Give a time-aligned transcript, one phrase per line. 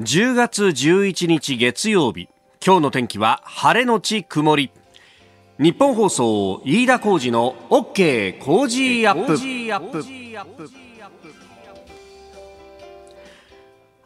[0.00, 2.28] 10月11日月曜日。
[2.64, 4.70] 今日の天気は晴れのち曇り。
[5.58, 9.36] 日本放送飯田浩二の OK 工事アップ。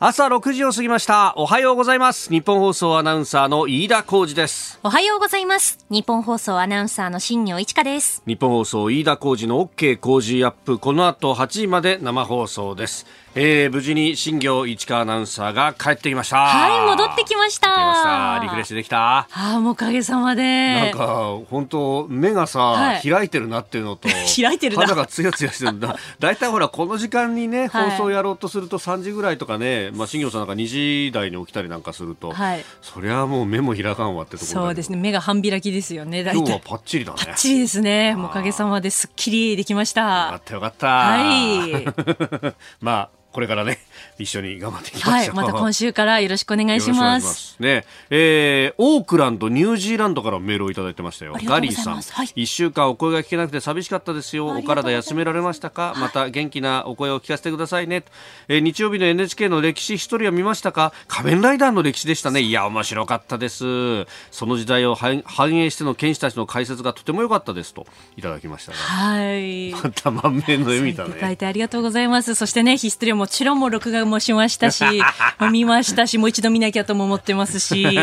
[0.04, 1.34] 朝6時を過ぎました。
[1.36, 2.30] おはようございます。
[2.30, 4.80] 日本放送アナウンサーの飯田浩二です。
[4.82, 5.78] おはようございます。
[5.90, 8.20] 日本放送アナウンサーの新業一華です。
[8.26, 10.78] 日本放送飯田浩二の OK 工事アップ。
[10.78, 16.36] この後8時まで生放送ですえー、無事に新業市川アナウンサーが帰ってきました。
[16.36, 18.38] はい戻ってきました。
[18.42, 19.20] リフレッシュできた。
[19.20, 20.42] ああもうおかげさまで。
[20.42, 34.98] なんか本当目がさ、はい、開いてるなっていうのと 開いてる肌がツヤツヤしてるんだ だいたいほらこの時間にね放送やろうとすると3時ぐらいとかね、はい、まあ新業さんなんか2時台に起きたりなんかすると、はい、そりゃもう目も開かんわってところそうですね。
[34.98, 37.18] 目が半開きですよね今日はパッチリだね。
[37.24, 38.14] パッチリですね。
[38.14, 40.54] おかげさまですっきりできましたよかった。
[40.54, 40.86] よかった。
[40.86, 41.86] はい。
[42.82, 43.78] まあこれからね
[44.18, 47.56] 一緒に頑張っていきましょう、はい、また今週からよろしくお願いします。
[47.58, 51.36] ねえー、オークランドニュージーランドからメールをいただいてましたよ。
[51.44, 52.00] ガリーさん。
[52.00, 54.48] 一、はい、週間お声が聞けなくて寂しかったですよ。
[54.48, 58.04] お体休められましたか、また元気なお声を聞かせてくださいね、
[58.48, 60.92] えー、日曜日の NHK の歴史ヒストリア見ましたか？
[61.08, 62.40] 仮面ライダーの歴史でしたね。
[62.40, 64.06] いや面白かったです。
[64.30, 65.22] その時代を反
[65.56, 67.74] 映しての剣士たちの解説がとても良かったです。
[67.74, 67.86] と
[68.16, 69.72] いただきましたはい。
[69.82, 71.10] また満面の笑みだね。
[71.10, 72.34] いただいてありがとうございます。
[72.34, 74.82] そしてねヒストリアもちろんも録画もしましたし
[75.52, 77.82] 見ましたしもう一度見なきゃとも思ってますし。
[77.92, 77.96] い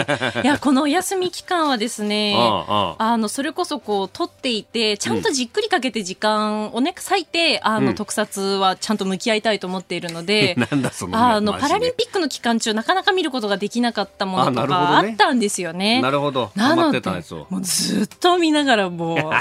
[0.44, 10.56] やこのお休み期間はですねあのそれこそこう撮っていてちゃんとじっくりかけて時間をね割いてあの、特撮はちゃんと向き合いたいと思っているので
[11.12, 16.02] あのパラリンピックの期間中なかなか見ることができなかったものとかあったんですよね。
[16.02, 16.52] なるほど。
[16.56, 17.02] なので
[17.50, 19.34] もうずっと見ながらも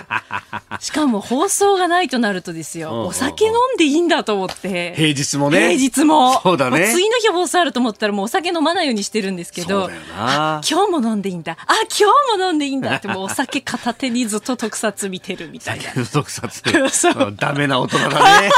[0.81, 4.95] うしかも放送がないとなるとですよお酒飲んでいいんだと思って。
[4.97, 6.41] 平日もね平日も。
[6.41, 6.89] そうだね。
[6.93, 11.57] 次の日放送あると思ったらもうお酒飲まないようにしてるんですけど今日も飲んでいいんだ。
[11.67, 12.97] あ今日も飲んでいいんだ。
[12.97, 15.85] ってもうお酒片手にずっと特撮見てるみたいな。
[16.13, 16.63] 特撮。
[17.37, 18.51] ダメな大人だね。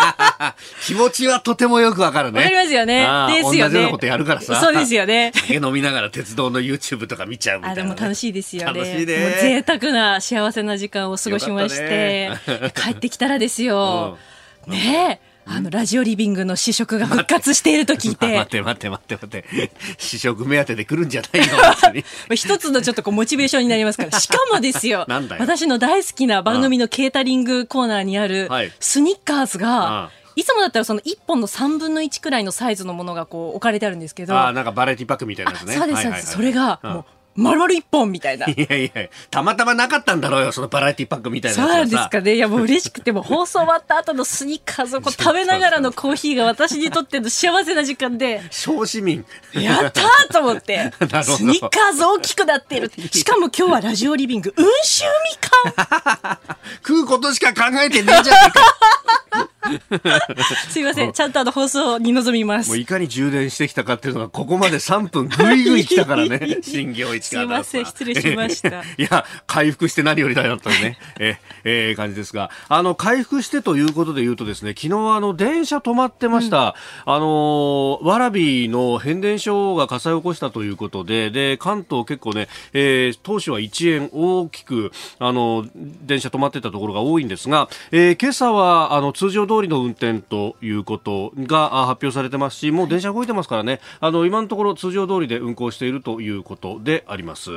[0.84, 2.38] 気持ちはとてもよくわかるね。
[2.40, 3.06] わかりますよね。
[3.28, 3.70] ですよね。
[3.70, 4.60] 同じようなことやるからさ。
[4.60, 5.32] そうですよね。
[5.34, 8.80] 酒飲みながら鉄道の YouTube とか見ちゃうみたいな、ね、あでも楽しいですよね。
[8.80, 9.38] 楽しいね。
[9.40, 12.40] 贅沢な幸せな時間を過ごしまして、ね、
[12.74, 14.18] 帰ってきたらですよ、
[14.66, 18.26] うん、ねえあの、ラジオリビングの試食が復活していると聞いて。
[18.36, 19.70] 待って待って待って待って。
[19.98, 21.42] 試食目当てで来るんじゃない
[22.28, 22.34] の？
[22.36, 24.20] 一つのちょっとこうモチベーションになりますから。
[24.20, 25.06] しかもですよ。
[25.38, 28.48] 私の大好きな番組のケータリングコーナーにある
[28.80, 34.34] スニッカーズが、いつもだったらその1本の3分の1くらいのサイズのものがこう置かれてあるんですけど。
[34.36, 35.74] ああ、なんかバラエティパックみたいなやつね。
[35.74, 36.32] そうです、そうです。
[36.32, 37.04] それが、もう
[37.38, 38.46] 丸々一本みたいな。
[38.48, 42.34] いやいや、たまたまなかったんだろうよ、そのバラエティパックみたいなそうですかね。
[42.34, 48.42] いや、もう嬉しくて、も放送終わった後のスニッカーズをこう食べながらのコーヒーが私にとっての幸せな時間で。
[48.50, 49.24] 小市民。
[49.52, 50.92] やったーと思って。
[51.22, 52.90] スニッカーズ大きくなってる。
[53.12, 55.04] しかも今日はラジオリビング、温州
[55.64, 56.38] みかん。
[56.84, 59.48] 食うことしか考えてねえじゃねえか。
[60.70, 62.68] すいません、ちゃんとあの放送に臨みます。
[62.68, 68.82] もういかに充電してきたかっていうのが、ここまで3分ぐいぐい来たからね、 新業一すいません、失礼しました。
[68.96, 76.76] いや、回復して何よりだよというね、え、えー、感じですが、あの、回復してということで言うとですね、昨日あの、電車止まってました。
[77.06, 97.50] うん、あの、蕨の変電所が火災を起こしたということで、で、関東結構ね、えー、当初は1円大きく、あの、電車止まってたところが多いんですが、えー、今朝は、あの、通常通りの運転ということが発表されてますし、もう電車動いてますからね、あの、今のところ通常通りで運行しているということであります。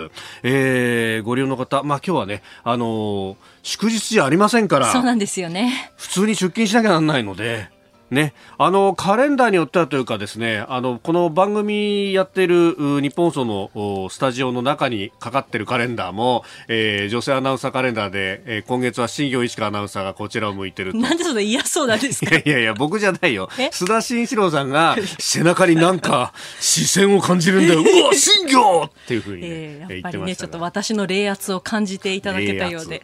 [0.44, 5.92] えー、ご利用の方、まあ今日はね、あのー、祝日じゃありませんから、そうなんですよね。
[5.98, 7.70] 普通に出勤しなきゃならないので、
[8.12, 22.36] ね、あのカレンダーによってはというかですねあのこの番組やっている日本放送のスタジオの中にかかってるカレンダーも、えー、女性アナウンサーカレンダーで、えー、今月は新業一華アナウンサーがこちらを向いてるなんでそんな嫌そうなんですか？
[22.36, 23.48] いやいや僕じゃないよ。
[23.72, 27.80] 須田慎一郎さんが背中になんか視線を感じるんだよ。
[28.04, 33.04] うわ新業っていうふうに、ね、えー、やっぱりねちょっと私の冷圧を感じていただけたようで。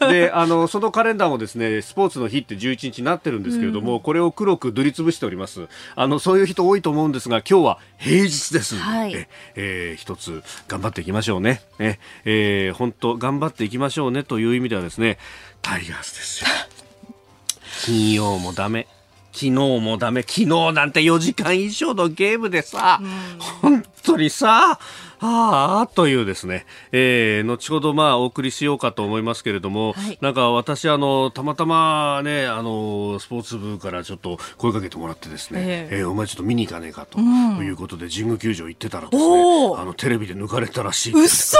[0.00, 5.68] であのそのカレンダーもですねスポーツの日って11日になってるんですけれども、うんこれを黒く塗りつぶしております。
[5.94, 8.76] あのそういう人多いと思うんですが今日は平日です。
[8.76, 11.62] はい、ええー、一つ頑張っていきましょうね。
[11.78, 15.18] え、えー、本当頑張っていきましょうねという意味ではですね
[15.62, 16.50] タイガースですよ。
[17.84, 18.86] 金曜もダメ。
[19.32, 20.22] 昨日もダメ。
[20.22, 24.78] 昨日なんて4時間以上のゲームでさ、うん、本当にさ
[25.20, 41.12] ああというですね、えー、後ほどまあお送りしようかと思いますけれども、はい、なんか私あのたまたまねあのスポーツ部からちょっと声かけてもらってですね、えー、えー、お前ちょっと見に行かねえかということで、神宮球場行ってたらですね、あのテレビで抜かれたらしい。
[41.14, 41.56] 嘘！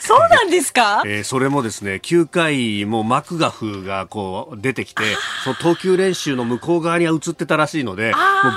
[0.00, 5.02] そうなんですか、 えー、それもですね9回もマクガフがこう出てきて
[5.44, 8.12] その投球練習の向こう側には映ってたらしいので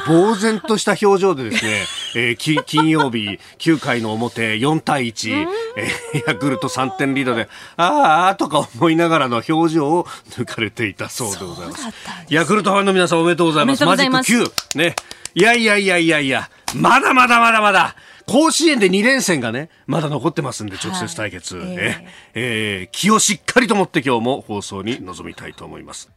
[0.07, 1.86] もう呆然とした表情でですね、
[2.16, 2.36] えー、
[2.66, 5.48] 金曜日9回の表4対1、
[5.78, 11.88] えー、ヤクルト3点リードでああとか思いながらの表情を抜かれていたそうでございます。
[12.30, 13.86] ヤクルトファンの皆さんおめでとうございます。
[13.86, 14.95] マジック9ね。
[15.34, 17.95] いやいやいやいやいやまだまだまだまだ
[18.28, 21.56] 甲子園で2連戦がね、まだ残ってますんで、直接対決。
[21.56, 26.10] はい、えー、えー、気をしっかりと持って今日も放送に臨みたいと思います。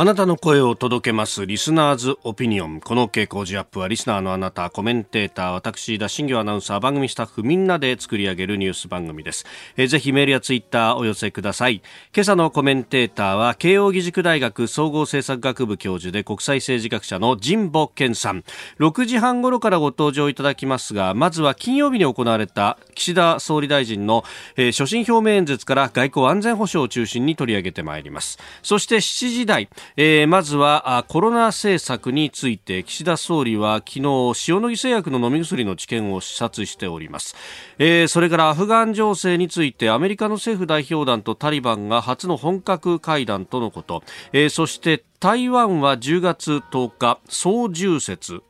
[0.00, 2.80] あなたの声を届けますリスナーズオピニオン。
[2.80, 9.44] この傾向時アップはリスナーのあなた、コメンテーター、私、田新業アナウンサー、番組スタッフみんなで作り上げるニュース番組です。
[9.76, 11.82] えー、ぜひメールやツイッターお寄せください。
[12.14, 18.44] 今朝のコメンテーターは慶應義塾大学総合政策学部教授で国際政治学者の神保健さん。
[18.78, 24.22] 6時半頃からご登場いただきますが、まずは金曜日に行われた岸田総理大臣の、
[24.56, 28.38] えー、所信表明演説から外交安全保障を中心に取り上げてまいります。
[28.62, 34.00] そして7時台、えー、まずはコロナ政策について岸田総理は昨日
[34.48, 37.34] 塩野義製薬の飲み薬の治験を視察しております、
[37.78, 44.02] えー、それからアフガン情勢についてアメリカの政府代表団とタリバンが初の本格会談とのこと、
[44.32, 48.42] えー、そして台湾は10月10日、総重節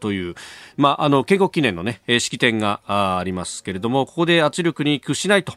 [0.00, 0.34] という、
[0.78, 5.52] まあ、あの、建国記念のね、式典がありますけれども、ここで圧力に屈しないと、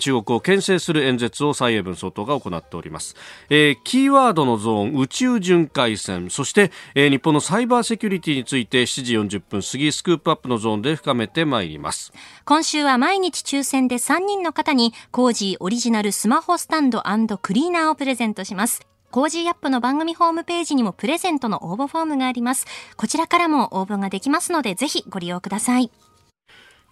[0.00, 3.16] 中国を牽制する演説を蔡英文総統が行っております。
[3.48, 12.12] えー、キーワードのゾーン、宇宙巡回戦、そして、えー、日本のサイバーセキュリティについて7時40分過ぎ、スクープアップのゾーンで深めてまいります。
[12.44, 17.00] 今週は毎日抽選で3人の方に、コージーオリジナルスマホスタンド
[17.38, 18.89] クリーナーをプレゼントします。
[19.10, 22.66] Cozy up の番組ホームページにもプレゼントの応募フォームがあります。
[22.96, 25.90] こちらからも応募ができますので、ぜひご利用ください。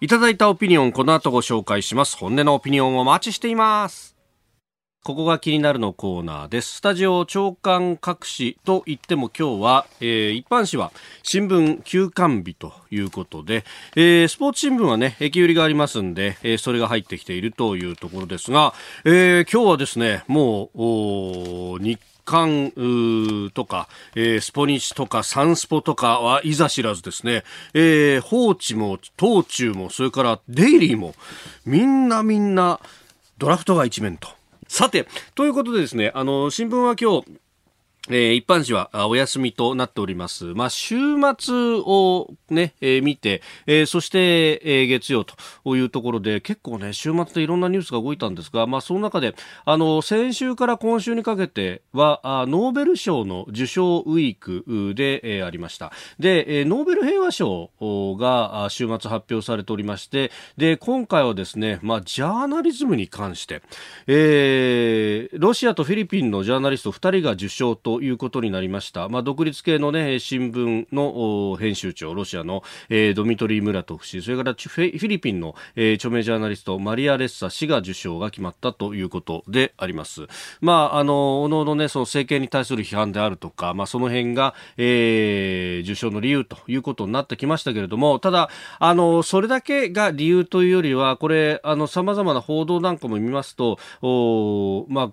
[0.01, 2.17] いただいたオピニオン、この後ご紹介します。
[2.17, 4.18] 本音のオピニオンをお待ちしています。
[5.01, 6.75] ここが気になるのコーナーです。
[6.75, 10.91] スタジオ朝刊各紙といっても今日は、えー、一般紙は
[11.23, 13.63] 新聞休刊日ということで、
[13.95, 18.73] えー、スポーツ新聞はね、駅売りがありますんで、えー、それが入ってきているというところですが、
[19.05, 22.71] えー、今日はですね、もう、日刊
[23.53, 31.15] とか、えー、スポニチとかサンスポとかはいざ知らずですね、えー、放置も東中もそれからデイリーも
[31.65, 32.79] みんなみんな
[33.39, 34.38] ドラフトが一面と。
[34.69, 37.39] さて、ということでですね、あの、新聞は今日、
[38.09, 40.45] えー、一般紙はお休みとなっております。
[40.45, 40.95] まあ、週
[41.37, 45.35] 末をね、えー、見て、えー、そして、え、月曜と
[45.75, 49.35] いうところで、結構ね、週末でいろんなニュースが動いたんですが、まあ、その中で、
[49.65, 55.91] あの、先週から今週にかけては、あノーベル賞の受賞ウィークで、え、ありました。
[56.17, 57.69] で、え、ノーベル平和賞
[58.17, 63.61] が週末発表されておりまして、で、今回はですね、まあ、ジャーナリズムに関して、
[64.07, 69.09] えー、ロシアとフィリピンのジャーナリスト2人が受賞ということになりました。
[69.09, 80.27] まあ、独立系のね、新聞の編集長、ロシアの、えー、ドミトリー・ムラトフ氏、それからフィリピンの、えー、著名ジャーナリスト、マリア・レッサ氏が受賞が決まったということであります。
[80.61, 88.49] まあ、あの、おのおのね、その政権に対する批判であるとか、まあ、その辺が、えー、受賞の理由ということになってきましたけれども、ただ、
[88.79, 95.11] あの、それだけが理由というよりは、これ、あの、様々な報道なんかも見ますと、おまあ、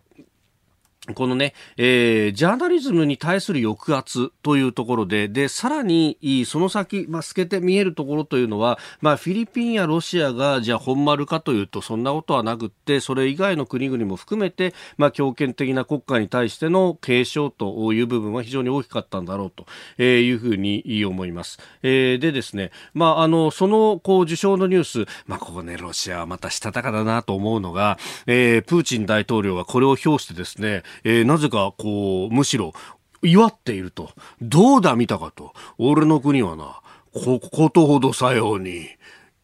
[1.15, 21.59] このね、えー、ジャーナリズムに対する抑圧というところで、で、さらに、その先、まあ、透けて見えるところというのは、まあ、フィリピンやロシアが、じゃあ本丸かというと、そんなことはなくって、それ以外の国々も含めて、まあ、強権的な国家に対しての継承という部分は非常に大きかったんだろうというふうに思います。
[21.83, 32.73] えー、でですね、まあ、あの、その、こう、受賞のニュース、まあ、ここね、ロシアはまたしたたかだなと思うのが、えー、プーチン大統領はこれを表してですね、えー、なぜかこうむしろ
[33.23, 34.11] 祝っていると。
[34.41, 35.53] どうだ見たかと。
[35.79, 36.81] 俺の国はな
[37.13, 38.89] こことほどさように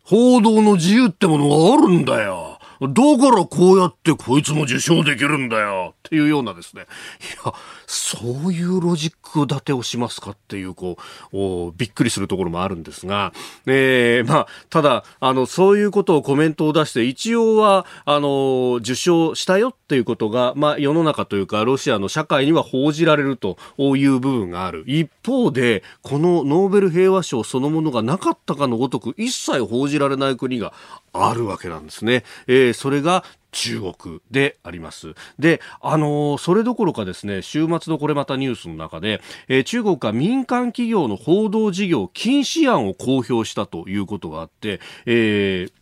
[0.05, 2.59] 報道の自由ってものがあるんだよ。
[2.81, 5.95] だからこうやってこいつも受賞できるんだよ。
[6.13, 7.55] ってっていうようなですね、いや、
[7.87, 10.99] そういうロジック立てをしますかっていう、こ
[11.33, 13.33] う、びっくりするところもあるんですが、
[13.65, 24.85] えー、まあ、ただ、あの、そういうことをコメントを出して、一応は、あの、受賞したよっていうことが、まあ、世の中というか、ロシアの社会には報じられるという部分がある。
[24.87, 30.75] 一方で、このノーベル平和賞そのものがなかったかのごとく、一切報じられない国が
[31.15, 32.25] あるわけなんですね。
[32.49, 35.15] えー、それが中国であります。
[35.39, 45.82] で、あのー、それどころかですね、週末のこれまたニュースの中で、えー、中国が民間企業の報道事業禁止案を公表したということがあって、えー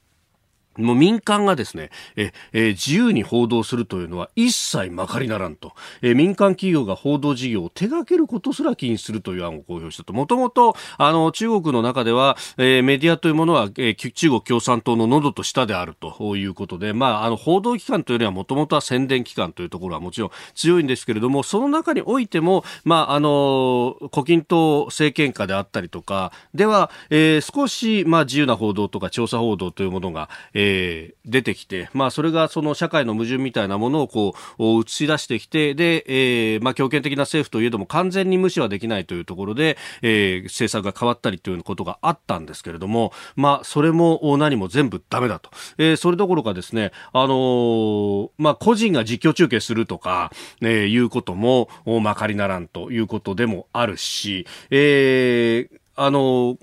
[0.78, 10.12] もう民間がですね、え、え自由に報道するというのは一切まかりならんと、え民間企業が報道事業を手掛けることすら禁止するという案を公表したと。
[10.12, 51.68] もともと、あの、中国の中では、えメディアというものは、え中国共産党の喉と下であるということで、まあ、あの、報道機関というよりはもともとは宣伝機関というところはもちろん強いんですけれども、その中においても、まあ、あの、胡錦涛政権下であったりとか、では、えー、少し、まあ、自由な報道とか調査報道というものが、ええー、出てきて、まあ、それがその社会の矛盾みたいなものをこう映し出してきてで、えーまあ、強権的な政府といえども完全に無視はできないというところで、えー、政策が変わったりということがあったんですけれども、まあ、それも何も全部ダメだと、えー、それどころかですね、あのー、まあ、個人が実況中継するとか、えー、いうことも
[52.02, 56.56] まかりならんということでもあるし、えーあの、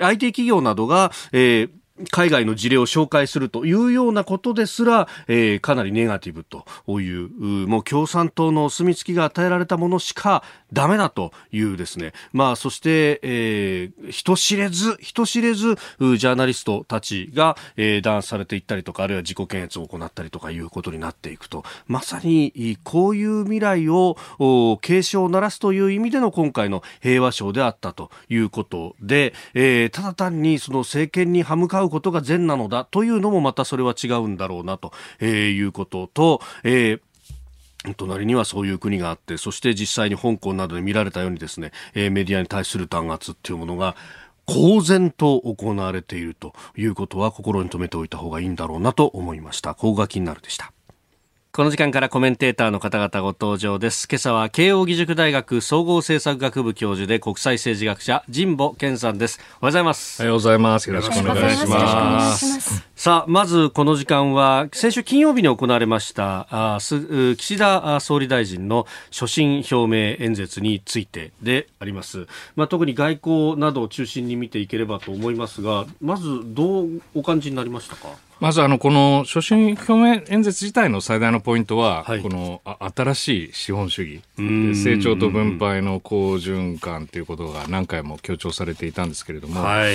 [0.00, 1.70] IT 企業などが、えー、
[2.10, 6.64] 海外の事例を紹介するというようなことですら、えー、かなりネガティブと
[7.00, 7.28] いう、
[7.68, 24.16] もう共産党のお墨付きが与えられたものしかダメだというですね、まあそして、えー、人知れず、人知れず、ジャーナリストたちが、えー、弾圧されていったりとか、あるいは自己検閲を行ったりとかいうことになっていくと、まさにこういう未来を
[24.82, 37.00] 警鐘を鳴らすという意味での今回の平和賞であったということで、えー、ただ単にその政権に歯向かううことが善なのだというのもまたそれは違うんだろうなと、えいうことと、えー
[37.98, 43.94] 隣にはそういう国があって、そして実際に香港などで見られたようにですね、メディアに対する弾圧っていうものが、
[44.46, 49.74] 公然と行われているということは心に留めておいた方がいいんだろうなと思いました。
[49.74, 50.72] 高が気になるでした。
[51.56, 54.08] この時間からコメンテーターの方々ご登場です。
[54.10, 59.38] 今朝は慶應義塾大学総合政策学部教授で国際政治学者神保健さんです。
[59.38, 60.20] おはようございます。
[60.20, 60.88] おはようございます。
[60.88, 62.82] よろしくお願いします。
[62.96, 72.26] さあ、まずこの時間は先週金曜日に行われましたあす岸田総理大臣の所信表明演説についてであります。
[72.56, 78.08] まあ特に外交などを中心に見ていければと思いますが、まずどうお感じになりましたか？
[78.44, 82.60] まずあのこの所信表明演説自体の最大のポイントは、はい、この
[82.94, 84.22] 新しい資本主義、
[84.74, 89.94] 成長と分配の好循環ということが何回も強調されていたんですけれども、はい、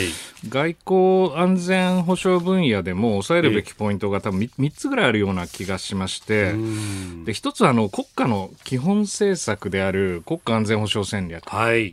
[0.49, 6.55] 外交安全保障分野でも抑えるべきポイントが多分 3, 3つぐらいあるような気がしまして、
[7.25, 11.91] で一つはあの国家の基本政策である国家安全保障戦略と、はい、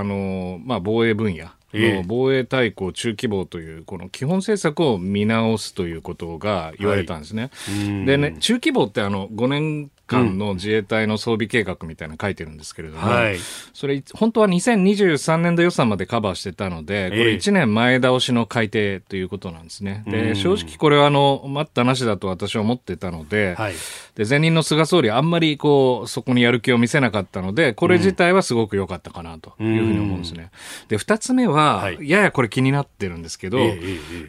[0.00, 1.46] あのまあ、防衛分野。
[1.72, 7.50] の防衛大綱中規模というこの基本政策を見直すということが言われたんですね。
[7.66, 13.36] はい、でね、中規模ってあの5年間の自衛隊の装備計画みたいなの書いてるんですけれども、はい、
[13.72, 20.04] それ、本当は2023年度予算までカバーしてたので、これ1年前倒しの改定ということなんですね。
[20.06, 23.74] で、正直これはあの、待ったなしだと私は思ってたので、はい、
[24.14, 30.50] で、前任の菅総理あんまりこう、そこにやる気を見せなかったので、これ自体はすごく良かったかなというふうに思うんですね。
[30.88, 33.58] で、二つ目は、はい、ややこれ気になってるんですけど、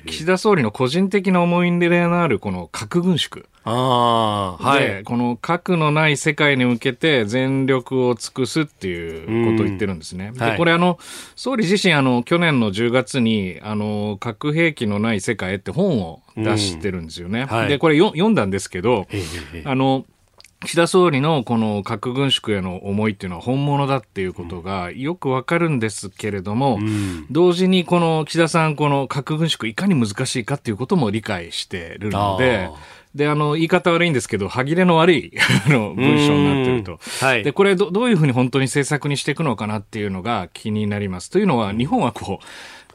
[0.05, 3.45] 岸田総理の個人的な思い入れのあるこの核軍縮。
[3.65, 10.31] あはい、この核のない世界に向けて全力を尽くすっていうことを言ってるんですね。
[10.33, 10.99] で、はい、これあの、
[11.35, 17.45] 総理自身あの、去年の10月に、あの、核兵器のない世界って本を出してるんですよね。
[17.45, 19.07] はい、で、これ読んだんですけど、
[19.65, 20.05] あの、
[20.65, 32.69] 岸田総理のこの核軍縮への思いっていうのは本物だっていうことがよくわかるんですけれども、うん、同時にこの岸田さん、この核軍縮いかに難しいかっていうことも理解してるので、
[33.15, 35.31] で、あの、言い方悪いんですけど、歯切れの悪い
[35.67, 36.99] あの、文章になってると。
[37.23, 37.43] はい。
[37.43, 41.29] で、これど、どういうふうに本当に政策にしていくのかなっていうのが気になります。
[41.29, 42.45] というのは、日本はこう、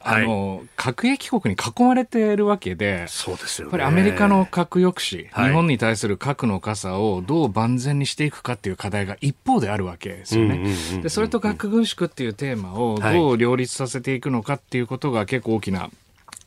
[0.03, 3.71] あの、はい、核兵器国に囲まれているわけで、そうですよね。
[3.71, 10.73] これアメリカの核抑止、はい、日本に対する核の傘をどう万全にしていくかっていう課題が一方であるわけですよね。
[11.01, 15.89] で、それと核軍縮っていうテーマをどう両立させていくのかっていうことが結構大きな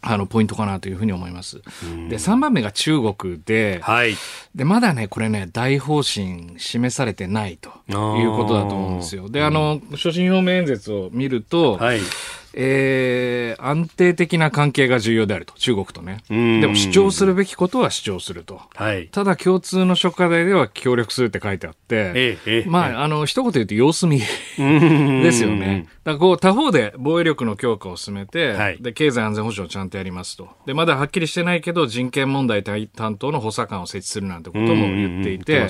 [0.04, 1.62] あの、ポイントかなというふうに思います。
[2.08, 4.16] で、3番目が中国で、はい。
[4.52, 9.28] で、まだね、これね、大方針示されてないということだと思うんですよ。
[9.28, 12.00] で、あの、所信表明演説を見ると、はい。
[12.54, 16.18] えー、安定的な関係が重要であると、中国とね。
[16.28, 18.60] でも主張するべきことは主張すると。
[18.74, 25.86] はい、ただ共通の諸課題では協力するって書いてあって、ええ、まあ、あの、一言言うと様子見ですよね。
[26.04, 30.48] だこう、他方で防衛力の強化を進めて、はい、で、経済安全保障をちゃんとやりますと。
[30.66, 35.68] で、まだはっきりしてないけど、人権問題担当の補佐官を設置するなんてことも言っていて、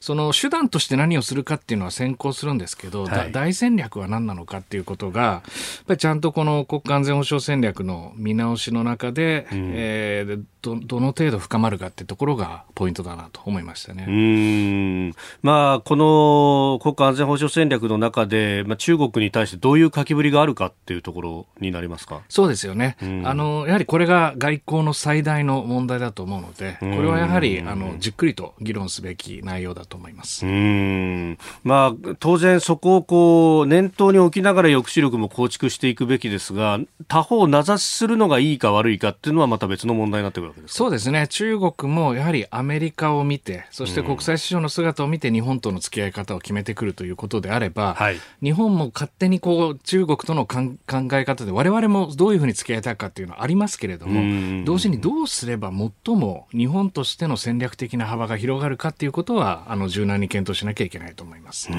[0.00, 14.04] その手段として何をするかっていうのは先行するんですけど、はい、大戦略は何なのかっていうことが、やっぱりちゃんとこの国家安全保障戦略の見直しの中で、うん、えー、どどの程度深まるかってところがポイントだなと思いましたね。
[14.08, 15.14] うん。
[15.42, 22.20] まあ、この国家安全保障戦略の中で、まあ、中国に対してどういう書きぶりがあるかっていうところになりますか？
[22.28, 30.46] そうですよね、あのやはりこれが外交の最大の問題だと思うので、これはやはりあのじっくりと議論すべき内容だと思います。
[30.46, 31.38] うん。
[31.64, 50.76] まあ、当然、そこをこう念頭に置きながら抑止力も構築していくべきですが、他方、名指しするのがいいか悪いかっていうのはまた別の問題になってくるわけですそうですね、中国もやはりアメリカを見て、そして国際市場の姿を見て、日本との付き合い方を決めてくるということであれば、はい、日本も勝手にこう中国との考
[51.12, 55.72] え方で、われわれもどういうふうに付き合いたいかっていうのはありますけれども、同時にどうすれば
[56.04, 61.70] 最も日本としての戦略的な幅が広がるかっていうことは、あの柔軟に検討しなきゃいけないと思います。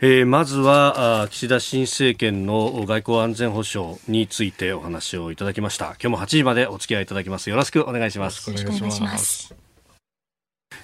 [0.00, 5.96] えー、まずは岸田新政権の外交安全保障についてお話をいただきました。
[6.00, 7.50] 今日も8時までお付き合いいただきます。
[7.50, 8.50] よろしくお願いします。
[8.50, 9.54] よろしくお願いします。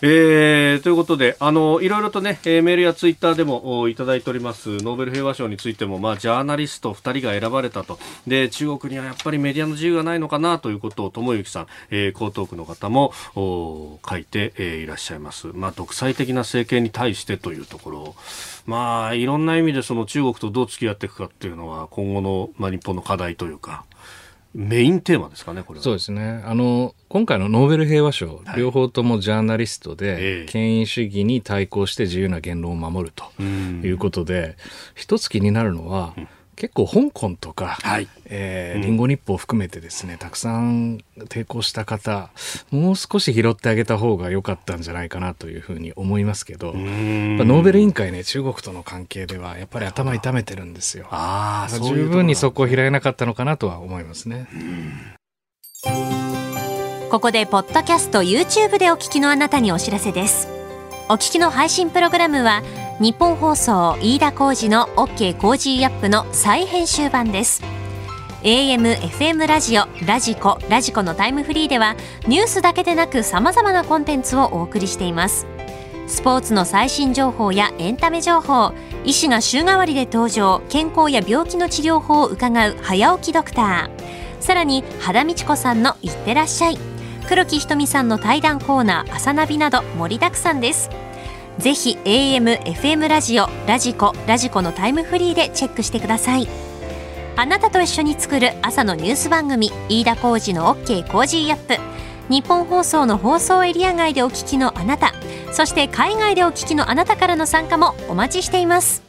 [0.03, 7.99] えー、ということで、あの、いろいろとね、えー、メールやツイッターでもいただいております、ノーベル平和賞についても、まあ、ジャーナリスト2人が選ばれたと。
[8.27, 15.49] で、中国にはやっぱりメディアの自由がないのかなということを、智之さん、えー、江東区の方も、書いて、えー、いらっしゃいます。
[15.55, 18.15] まあ、独裁的な政権に対してというところ
[18.67, 23.85] まあ、いろんな意味でその中国とどう付き合っていくかっていうのは、今後の、まあ、日本の課題というか、
[24.55, 26.43] メインテーマですかね、これそうですね。
[26.47, 34.57] あの、今回のノーベル平和賞、はい、両方ともジャーナリストで、権威主義に対抗して自由な言論を守るということで、
[34.95, 40.99] 一つ気になるのは、うん結構香港とか、はい、えー、リンゴ日報を含めてですね、たくさん
[41.29, 42.31] 抵抗した方、
[42.71, 51.07] もう少し拾ってあげた方が良かったんじゃないかなというふうに思いますけど、ノーベル委員会ね、中国との関係ではやっぱり頭痛めてるんですよ。
[51.11, 54.47] ああ、十分にそこを開えなかったのかなとは思いますね。
[57.11, 60.49] ここで、ポッドキャスト YouTube でお聞きのあなたにお知らせです。
[61.09, 62.63] お聞きの配信プログラムは、
[62.99, 67.63] 日本放送飯田浩二の OK コージーアップの再編集版です。
[68.43, 71.95] AM、FM ラジオ、ラジコ、ラジコのタイムフリーでは
[72.27, 75.47] ニュースだけでなく様々なコンテンツをお送りしています。
[76.07, 78.73] スポーツの最新情報やエンタメ情報
[79.05, 84.43] 医師が週替わりで登場健康や病気の治療法を伺う早起きドクター。
[84.43, 86.79] さらに羽田美智子さんのいってらっしゃい。
[87.29, 90.89] 黒木ひとみさんの対談コーナー朝ナビなど盛りだくさんです。
[91.59, 96.47] ぜひ AM、FM ラジオ、ラジコ、ラジコのタイムフリーでチェックしてください。
[97.35, 101.77] あなたと一緒に作る朝のニュース番組、飯田浩二の OK コージーアップ。
[102.29, 105.13] 日本放送の放送エリア外でお聞きのあなた、
[105.53, 109.03] そして海外でお聞きのあなたからの参加もお待ちしています。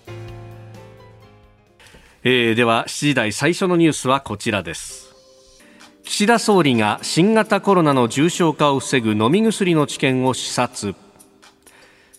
[2.23, 5.15] えー、では7時台最初のニュースはこちらです。
[6.03, 10.95] 岸田総理が新型コロナの重症化を防ぐ飲み薬の治験を視察。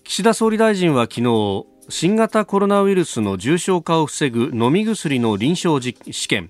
[0.09, 6.49] 岸田総理大臣は昨日新型コロナウイルスの重症化を防ぐ飲み薬の臨床試験、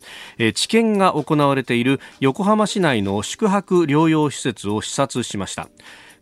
[0.54, 5.68] 治験が行われている横浜市内の宿泊療養施設を視察しました。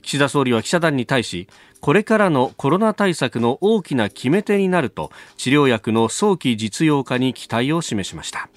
[0.01, 1.47] 岸田総理は記者団に対し
[1.81, 8.49] これからのコロナ対策の大きな決め手になると治療薬の早期実用化に期待を示しました。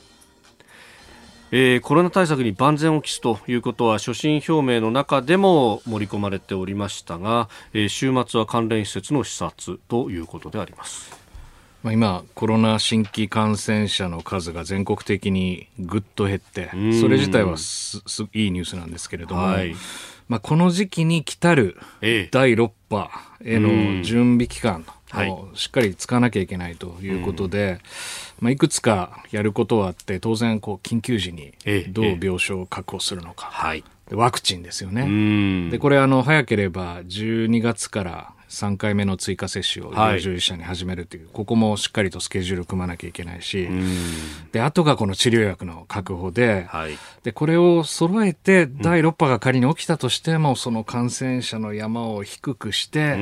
[1.52, 11.18] えー、コロナ対策に万全を期すということは所信表明の中でも盛り込まれておりましたが、えー、週末は関連施設の視察ということであります。
[11.82, 19.74] まあ、今、コロナ新規感染者の数が全国的にぐっと減って、それ自体はすすいいニュースなんですけれども、はい、
[20.28, 21.78] まあ、この時期に来たる
[22.32, 23.10] 第6波
[23.44, 27.80] への準備期間をしっかり使わなきゃいけないということで、
[28.40, 31.54] まあ、いくつかやることはあって当然こう緊急時に
[31.90, 35.70] どう病床を確保するのか、はい、ワクチンですよね。
[35.72, 43.70] でこれあの早ければ12月から3回目の追加接種を医療従事者に始めるという、はい、ここもしっかりとスケジュール組まなきゃいけないし、
[44.52, 53.16] で、あとがこの治療薬の確保で、はい、で、これを揃えて第6波が仮に起きたとしても、その感染者の山を低くして、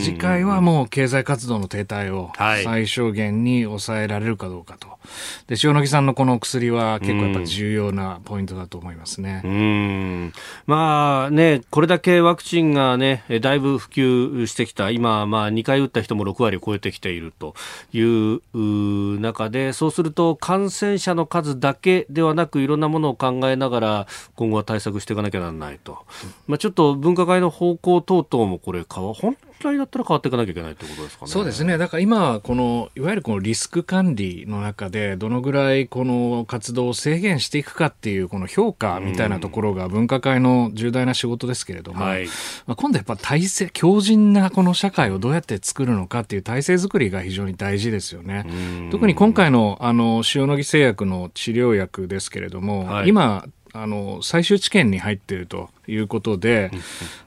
[0.00, 4.98] 次回はもう経済活動の停滞を最小限に抑えられるかどうかと。
[5.46, 9.42] で、塩野義さんのこの薬は結構やっぱ重要なポイントだと思いますね。
[9.44, 10.32] うん。
[10.66, 14.90] まあね、これだけワクチンがね、だいぶ普及してきた。
[14.90, 17.54] 今、まあ2回打った人も6割を超えてきていると
[17.92, 25.98] いう中で、そうすると感染者の数だけではなくいろんなものを考えながら今後は対策していかなきゃならないと。
[26.46, 31.30] まあちょっと分科会の方向等々もこれ、本来だったら変わっていかなきゃいけないということですかね。
[31.30, 31.78] そうですね。
[31.78, 42.26] だから今、この、いわゆるこのリスク管理の中で、どのぐらいこの活動を制限していくかっていう、この評価みたいなところが分科会の重大な仕事ですけれども、はい、
[42.66, 48.46] まあ、今度やっぱ体制、強靭なこの社会をどうやって作るのかっていう体制づくりが非常に大事ですよね。
[48.90, 53.44] 特に今回の、あの、塩野義製薬の治療薬ですけれども、はい、今、
[53.82, 56.70] あの最終治験に入っているということで、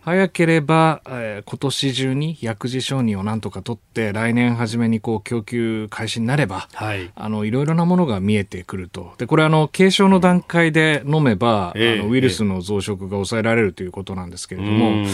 [0.02, 9.14] 早ければ、えー、今年中に薬事承認をなんとか取って、来年初めにこう供給開始になれば、はい、あのいろいろなものが見えてくると。
[9.18, 15.06] で、これあの、軽症の段階で飲めば、えー、あのウイルスの増殖が抑えられるということなんですけれども、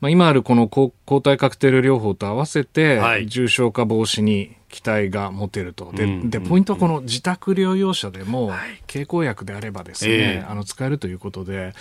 [0.00, 5.90] まあ、今あるこの抗体カクテル療法と合わせて、重症化防止に期待が持てると。
[5.92, 8.52] で、でポイントはこの自宅療養者でも、
[8.86, 11.72] 経口薬であればですね、えー、あの、使えるということで、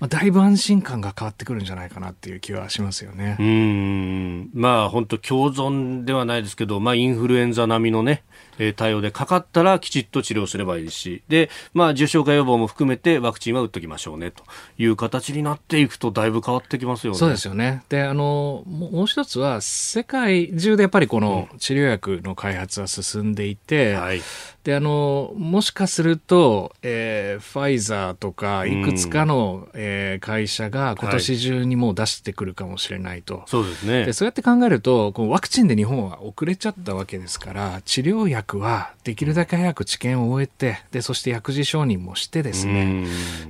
[0.00, 3.36] まあ、だいぶ安心感が変わってくるんじゃないかなっていう気はしますよね。
[3.38, 4.50] うん。
[4.54, 8.24] まあ、本当共存ではないですけど、まあ、インフルエンザ並みのね、
[8.58, 14.42] え対応でかかったらきちっと治療すればいいし、で、まあ、重症化予防も含めてワクチンは打っときましょうねと
[14.78, 17.18] いう形になっていくとだいぶ変わってきますよね。
[17.18, 17.82] そうですよね。
[17.88, 24.22] で、あの、もう一つは、世界中でやっぱりこの治療薬の開発は進んでいて、うんはい、
[24.68, 33.38] で、あの、もしかすると、えー、ファイザーとか、いくつかの、うん、えー、会社が今年中にもう出してくるかもしれないと。
[33.38, 34.04] はい、そうですね。
[34.04, 43.06] で、そうやって考えると、このワクチンで日本は遅れちゃったわけですから、治療薬はできるだけ早く治験を終えて、で、そして薬事承認もしてですね、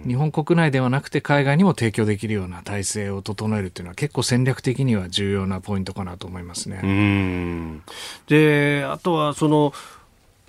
[0.07, 7.83] 日本国内ではなくて海外にも提供できるような体制を整えるというのは結構戦略的には重要なポイントかなと思いますね。
[8.28, 9.72] で、あとはその、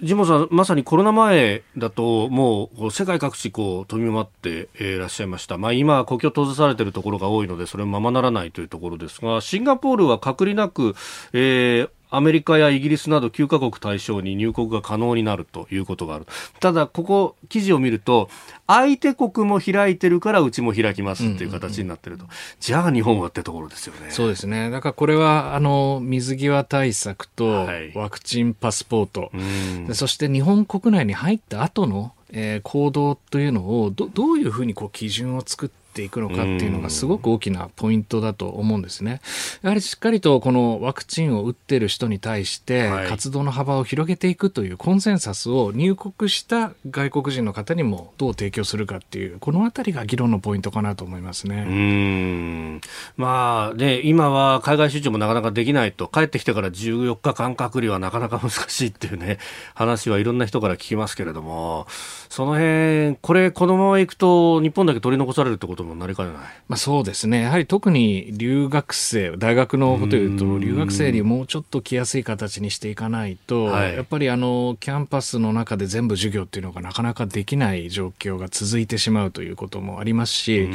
[0.01, 5.57] ジモさん、まさにコロナ前だと、もう世界各地こう飛び回っていらっしゃいました。
[5.57, 10.95] まあ今、国境閉ざされているところが多いので、それもままならないというところですが、シンガポールは隔離なく、
[11.33, 16.25] えー、アメリカやイギリスなど9カ国対象に入国が可能になるということがある。
[16.59, 18.29] ただ、ここ、記事を見ると、
[18.67, 22.25] 相手国も開いてるからうちも開きますっていう形になってると。
[22.59, 24.11] じゃあ日本はってところですよね。
[24.11, 24.69] そうですね。
[24.69, 39.21] だからこれは、あの、水際対策とワクチンパスポート、はい、そして日本国内に入った後のえー、行動というのをどどういうふうにこう基準を作っていくのかっていうのがすごく大きなポイントだと思うんですね。
[39.61, 51.65] やはりしっかりとこのワクチンを打ってる人に対して活動の幅を広げていくというコンセンサスを入国した外国人の方にもどう提供するかっていうこのあたりが議論のポイントかなと思いますね。
[51.67, 52.81] うん
[53.17, 59.37] まあね今は海外出張もなかなかできないと帰ってきてから14日間隔離はなかなか難しいっていうね
[59.73, 61.87] 話はいろんな人から聞きますけれども
[62.29, 80.69] その辺これこのままいくと日本だけ取り残されるってこともなりかねない、まあ、そうですね、やはり特に留学生、大学のことを言うと、留学生にもうちょっと来やすい形にしていかないと、はい、やっぱりあのキャンパスの中で全部授業っていうのがなかなかできない状況が続いてしまうということもありますし、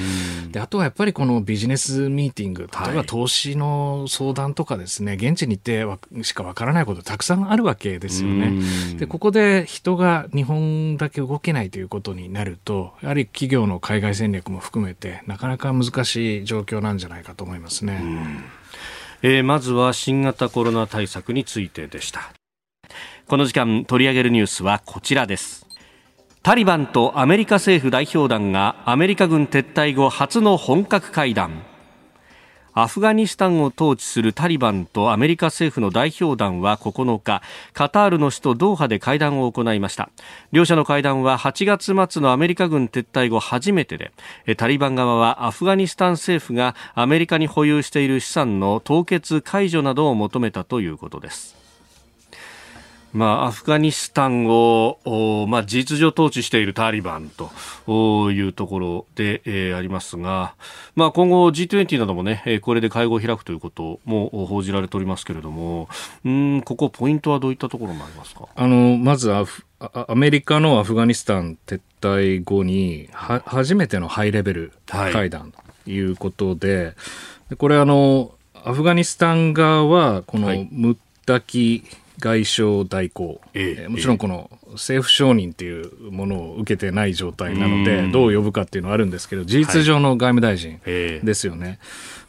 [0.50, 8.52] であとはやっぱりこのビジネスミーティング、例えば投資の相談とかですね、現地に行ってしかわからないことたくさんあるわけですよね。
[8.98, 18.02] でここで人が日本だけ動けないということになると、やはり企業の海外戦略も含めて、なかなか難しい状況なんじゃないかと思いますね。
[19.22, 22.32] えー、まずは新型コロナ対策についてでした。
[23.26, 25.66] この時間取り上げるニュースはこちらです。
[26.42, 31.73] タリバンとアメリカ政府代表団がアメリカ軍撤退後初の本格会談。
[32.76, 37.40] アフガニスタンを統治するタリバンとアメリカ政府の代表団は9日
[37.72, 40.10] カタールの首都ドーハで会談を行いました。
[40.50, 44.10] 両者の会談は8月末のアメリカ軍撤退後初めてで
[44.56, 51.63] タリバン側はアフガニスタン政府がアメリカに保有している資産の凍結解除などを求めたということです。
[53.14, 60.54] まあ、アフガニスタンを、まあ、事実上統治しているタリバンというところで、えー、ありますが、
[60.96, 65.88] まあ、今後 G20 などもね、これで会合を開くということも報じられておりますけれども、
[66.24, 68.48] うん、ここポイントはどういったところになりますか？
[68.54, 75.52] あの、まずアフアメリカのアフガニスタン撤退後に、は、初めてのハイレベル会談
[75.84, 76.94] ということで、
[77.48, 78.32] はい、これあの、
[78.64, 80.96] アフガニスタン側は、このムッ
[81.26, 81.84] タキ
[82.18, 91.66] 外相代行、ええもちろんこの政府承認っていうものを受けてない状態なので、どう呼ぶかっていうのはあるんですけど、事実上の外務大臣ですよね。
[91.66, 91.78] はい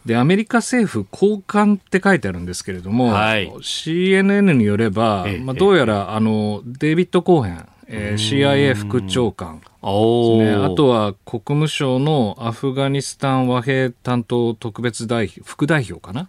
[0.05, 16.27] で、アメリカ政府高官って書いてあるんですけれども、はい、CNN によれば、まあ、どうやら、あの、デイビッド・コーヘン、えー、CIA 副長官、ね、あとは国務省のアフガニスタン和平担当特別代表、副代表かな？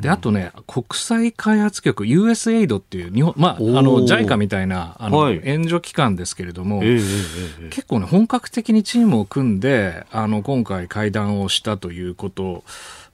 [0.00, 12.62] で、あとね、国際開発局、USAID っていう日本、まあ、あの、JICA みたいな、あの、はい、援助機関ですけれども、えーえー、結構ね、本格的にチームを組んで、あの、今回会談をしたということ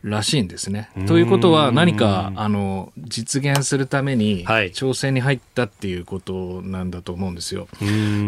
[0.02, 0.90] らしいんですね。
[1.06, 7.68] ということは何かあの実現するために挑戦に入ったっていうことなんだと思うんですよ。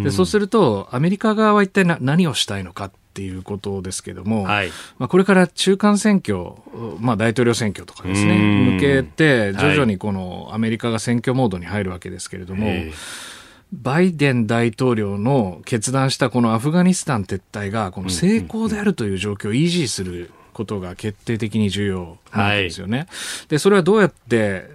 [0.02, 6.52] でそうするとアメリカ側は一体何をしたいのかっていうことですけども、はい、まあ、これから中間選挙、
[6.98, 8.36] まあ、大統領選挙とかですね
[8.72, 12.66] 向けて徐々にこのアメリカが選挙モードに入るわけですけれども。
[12.66, 12.92] はい
[13.72, 22.98] バイデン大統領の決断したこのアフガニスタン撤退がこの成功であるという状況を維持することが決定的に重要なんですよね。
[22.98, 23.08] はい、
[23.48, 24.70] で、それはどうやって、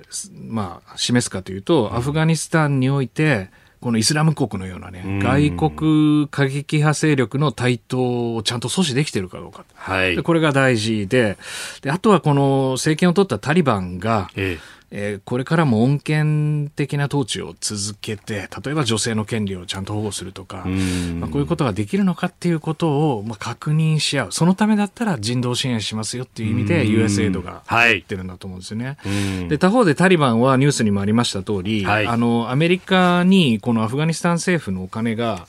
[0.48, 3.50] まあ、示すかというと、アフガニスタンにおいて、
[3.82, 9.64] このイスラム国のようなね、外国過激派勢力の台頭をちゃんと阻止できているかどうか。
[9.74, 11.38] はい、これが大事で。
[11.82, 20.66] で、あとはこの政権を取ったタリバンが、えええー、これからも穏健的な統治を続けて、例えば女性の権利をちゃんと保護するとか、
[21.20, 24.32] まあ、こういうことができるのかっていうことを、まあ、確認し合う。
[24.32, 28.98] そのためだったら人道支援しますよっていう意味で USAID が言ってるんだと思うんですよね。
[28.98, 35.48] はい、で、他方でタリバンはニュースにもありました通り、はい、あの、アメリカにこのアフガニスタン政府のお金が、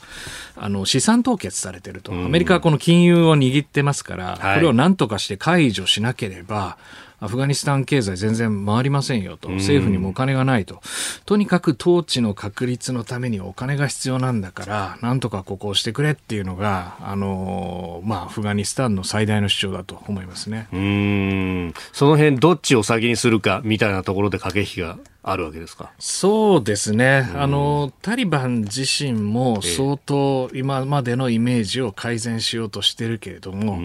[0.62, 6.76] あの資産凍結されてると、アメリカはこの金融を握ってますから、これを何とかして解除しなければ、
[7.20, 10.80] アフガニスタン経済全然回りませんよと、政府にもお金がないと、
[11.26, 20.68] とにかく統治の確立のためにお金が必要なんだから、なんとかここをしてくれっていうのが、あのまあ、アフガニスタンの最大の主張だと思いますね。
[20.72, 21.74] うん。
[21.92, 25.92] その辺どっちを先にするかみたいなところで駆け引きがあるわけですか？
[25.98, 33.78] そうですね、あのタリバン自身も相当今までのイメージを改善しようとしてるけれども、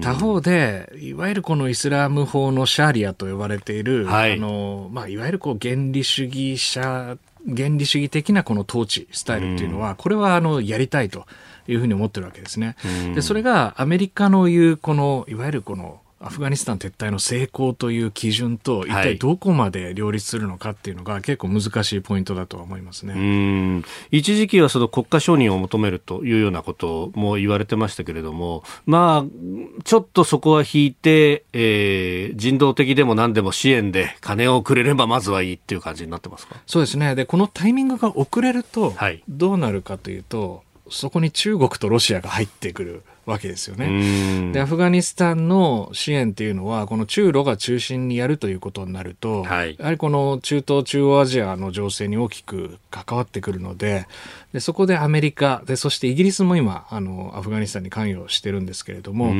[0.00, 11.26] 他方で、いわゆるこのイスラム法のシャーリアと呼ばれている、はい、あのまあ、いわゆるこう原理主義者原理主義的なこの統治スタイルっていうのは、これはあのやりたいと
[11.66, 12.76] いうふうに思ってるわけですね。
[13.14, 23.84] でそれがアメリカの言うこのいわゆるこのアフガニスタン撤退の成功という基準と一体どこまで両立するのかっていうのが結構難しいポイントだとは思いますね、うん。
[24.10, 36.56] 一時期はその国家承認を求めるというようなことも言われてましたけれども、まあ、ちょっとそこは引いて、えー、人道的でも何でも支援で金をくれればまずはいいっていう感じになってますか？
[36.66, 37.14] そうですね。
[37.14, 38.92] でこのタイミングが遅れると
[39.28, 43.02] どうなるかというと、はい、そこに中国とロシアが入ってくる。
[43.28, 44.52] わけですよね。
[44.52, 54.06] で、アフガニスタンの支援っていうのは、この中ロが中心にやるということになると、はい、やはりこの中東、中央アジアの情勢に大きく関わってくるので、
[54.52, 59.34] でそこでアメリカで、そしてイギリスも今、あの、アフガニスタンに関与してるんですけれども、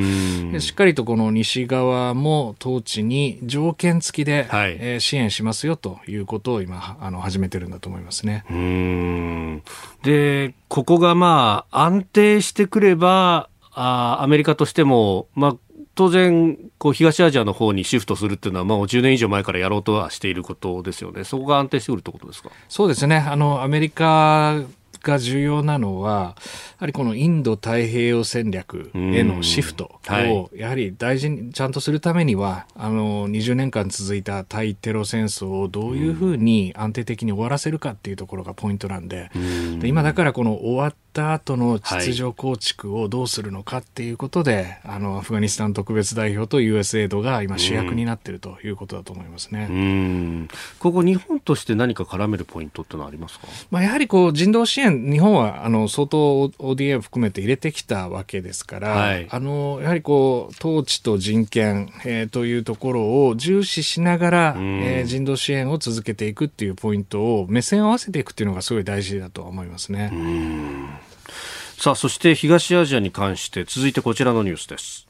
[0.60, 8.44] しっかりとこの西側も統治に条件付きで、はい、えー、支援しますよということを今、あの、始めてるんだと思いますね。
[10.02, 13.48] で、ここがまあ、安定してくれば、
[13.80, 15.56] あアメリカとしても、まあ、
[15.94, 22.50] 当然、こう東アジアの方にシフトするっていうのは、まあ、10年以上前からやろうとはしていることですよね、そこが安定してくるってことですか？
[22.68, 23.16] そうですね。
[23.16, 24.62] あの、アメリカ
[25.02, 26.42] が重要なのは、や
[26.78, 39.30] はりこのインド太平洋戦略へのシフトを、やはり大事にちゃんとするためには、あの、20年間続いた対テロ戦争をどういうふうに安定的に終わらせるかっていうところがポイントなんで、
[39.78, 49.66] で今だからこの終わっった後の秩序構築をどうするのかっていうことで、はい、あのアフガニスタン特別代表と USAID が今主役になっているということだと思いますね。
[49.70, 50.48] うん。
[50.78, 71.07] ここ日本として何か絡めるポイントってのはありますか、まあ、やはりこう人道支援日本はあの相当 ODA を含めて入れてきたわけですから、はい、あのやはりこう統治と人権、えー、というところを重視しながら、えー、人道支援を続けていくっていうポイントを目線を合わせていくっていうのがすごい大事だと思いますね。
[71.78, 75.06] さあそして東アジアに関して続いてこちらのニュースです。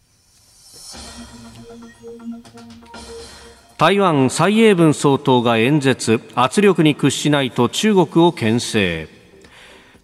[3.79, 6.21] 台湾蔡英文総統が演説。
[6.35, 9.18] 圧力に屈しないと中国を牽制。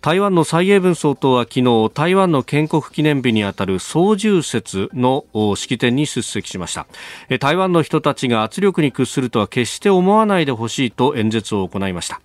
[0.05, 5.25] 台湾の蔡英文総統は昨日台湾の建国記念日にあたる総重節の
[5.57, 6.87] 式典に出席しました。
[7.41, 12.21] 台湾の人たちが圧力に屈するとは決して思わないでほしいと演説を行いました。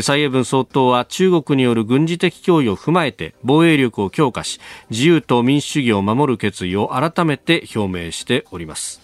[0.00, 9.02] 蔡英文総統は中国による軍事的脅威を踏まえて防衛力を強化し自由と民主主義を守る決意を改めて表明しております。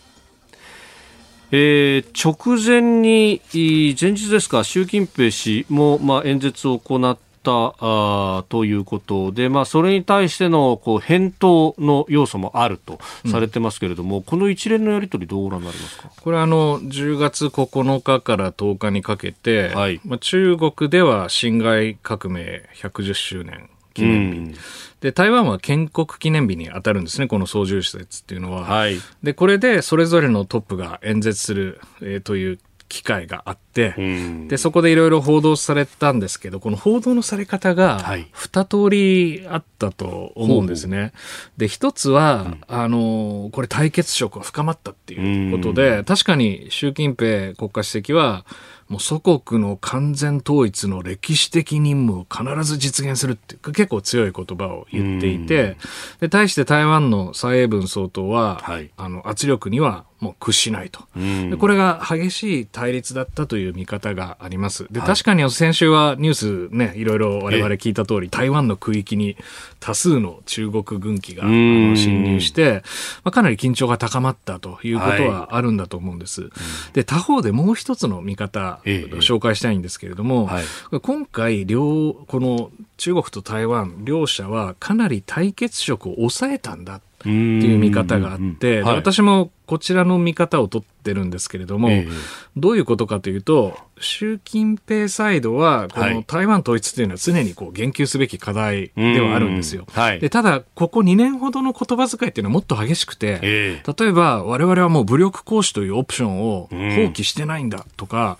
[1.50, 12.98] えー、直前に前日ですか習近平氏も、まあ、演説を行ってったあということで、まあ、それに対してのこう返答の要素もあると
[13.30, 16.10] されてますけれども、うん、この一連のやり取り、どうご覧になりますか？
[16.20, 24.54] これあの、10月9日から10日にかけて、はい、まあ、中国では辛亥革命110周年記念日、うん、
[25.00, 28.64] で台湾は建国記念日に当たるんですね、この操縦施設っていうのは。
[28.64, 32.58] はい、でこれでそれぞれのトップが演説する、えー、という
[32.90, 33.94] 機会があって、
[34.48, 41.12] で、そこでいろいろ報道されたんですけど、この報道のされ方が、二通りあったと思うんですね。
[41.56, 48.44] で、一つは、うん、あの、これ対決色が深まったっていうことで、確かに習近平国家主席は、
[48.88, 55.76] もう祖国の完全統一の歴史的任務を必ず実現するっていう結構強い言葉を言っていて、
[56.18, 61.00] で、対して台湾の蔡英文総統は、はい、あの、圧力にはもう屈しないと。
[61.16, 64.86] でこれが激しい対立だったという見方があります。
[64.90, 69.36] で、確かに先週はニュースね、いろいろ我々聞いた通り、台湾の区域に
[69.80, 72.82] 多数の中国軍機が侵入して、
[73.24, 76.42] まあ、かなり緊張が高まったということはあるんだと思うんです。
[76.42, 76.50] はい、
[76.92, 80.64] で、他方でもう一つの見方、紹介したいんですけれども、はい、
[81.00, 92.10] 今回、両、この中国と台湾両者はかなり対決色を抑えたんだっていう見方があって、はい、私もこちらの見方を取ってるんですけれども、えー、
[92.56, 99.86] どういうことかというと、習近平サイドは、この台湾統一というのは常にこう言及すべき課題ではあるんですよ。
[99.92, 106.76] はい、でただ、ここ2年ほどの言葉遣いっていうのはもっと激しくて、えー、例えば我々はもう武力行使というオプションを放
[107.12, 108.38] 棄してないんだとか、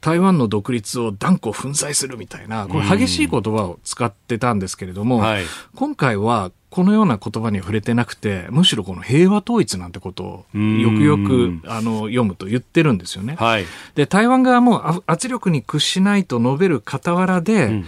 [0.00, 13.34] 台湾の独立を断固粉砕するみたいな、これ激しい言葉を使ってたんですけれども、はい、今回はこのような言葉に触れてなくて、むしろこの平和統一なんてことをよくよくあの読むと言ってるんですよね。
[13.34, 17.84] はい、で、台湾側も圧力に屈しないと述べる傍らで、うんうんうん、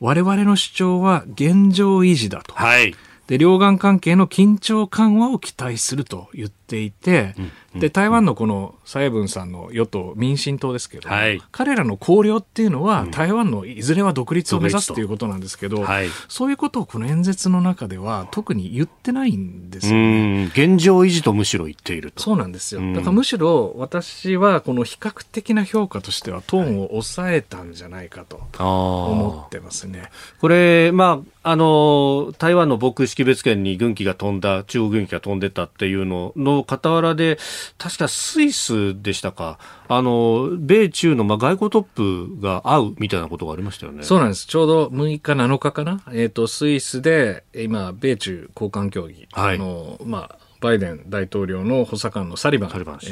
[0.00, 2.54] 我々の主張は現状維持だと。
[2.54, 2.94] はい。
[3.26, 20.44] で、両岸関係の緊張緩和を期待すると言っていて、うんで台湾のこの蔡英文さんの与党民進党ですけど、はい、彼らの綱領っていうのは、台湾のいずれは独立を目指すということなんですけど、はい、そういうことをこの演説の中では特に言ってないんですよね。
[20.54, 22.22] 現状維持とむしろ言っていると。
[22.22, 22.80] そうなんですよ。
[22.94, 30.10] だからむしろ私はこの比較的な評価としてはトーンを抑えたんじゃないかと思ってますね。
[30.40, 37.38] これ、まあ、あの、台湾の防空識別圏に軍機が飛んだ、中国軍機が飛んでたっていうのの傍らで、
[37.78, 44.02] 確かスイスでしたか、あの、米中のまあ外交トップが会うみたいなことがありましたよね。
[44.02, 44.46] そうなんです。
[44.46, 46.02] ちょうど6日、7日かな。
[46.08, 52.70] えっ、ー、と、スイスで、今、米中交換協議、はい、あの、まあ、バイデン大統領の補佐官のサリバン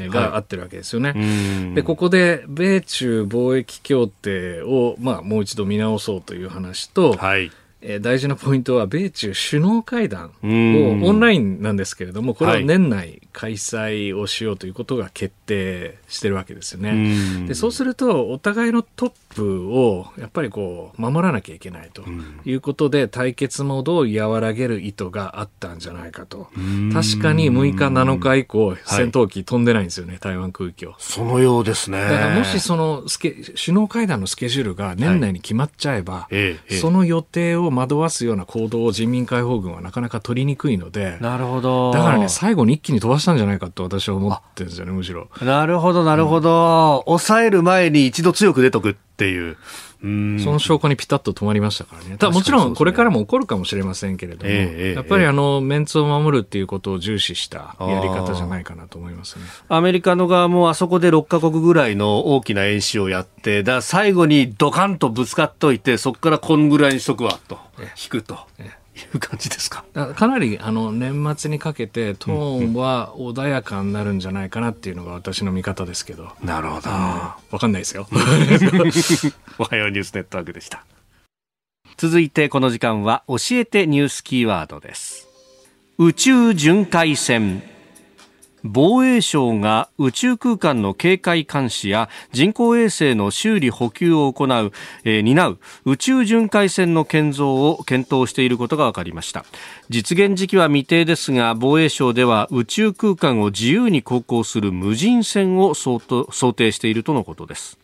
[0.08, 1.12] があってるわけですよね。
[1.12, 7.50] はい、で、ここで米中貿易協定を、まあ、もう一度見直そうという話と、はい
[7.86, 17.46] えー、大事なポイントは米中首脳会談をオンラインなんですけれどもこれは年内開催をしようということが決定してるわけですよね。
[17.46, 22.04] でそうするとお互いのトップをやっぱりこう守らなきゃいけないと
[22.44, 26.48] いうことで対決モードを和らげる意図があったんじゃないかと。
[26.92, 32.00] 確かに6日7日以降戦闘機飛んでないんですよね、はい、台湾空域そのようですね。
[32.02, 41.90] だからもしそのスケ首脳会談のスケジュールが年内に決まっちゃえば、はい、その予定を惑わすような行動を人民解放軍はなかなか取りにくいのでなるほど。
[41.92, 49.56] だからね最後に一気に飛ばししたんじゃないかと私は思ってるんですよねむしろなるほどなるほど、うん、抑える前に一度強く出とくっていう。
[50.04, 50.08] そ
[50.52, 52.18] の証拠にピタッと止まりましたからね。
[52.18, 59.46] ただもちろんこれからも起こるかもしれませんけれども、えー、やっぱりあの、メンツを守るっていうことを重視したやり方じゃないかなと思いますね。
[59.70, 68.40] アメリカの側もあそこで6カ国ぐらいの大きな演習をやって、だ最後にドカンとぶつかっといて、そこからこんぐらいにしとくわと、引くと。
[68.58, 69.84] えーいう感じですか？
[70.14, 78.06] かなりあの年末にかけてトーンは穏やかになるんじゃないかなっていうのが私の見方ですけど、なるほどわかんないですよ。
[79.58, 80.84] おはようニュースネットワークでした。
[81.96, 85.28] 続いてこの時間は教えてニュースキーワードです。
[85.98, 87.62] 宇宙巡回船
[88.64, 94.72] 防衛省が宇宙空間の警戒監視や人工衛星の修理補給を行う、
[95.04, 99.44] えー、担う宇宙巡回船の建造を検討していることが分かりました。
[99.90, 107.83] 実現時期は未定ですが防衛省では宇宙空間を自由に航行する無人船を想定しているとのことです。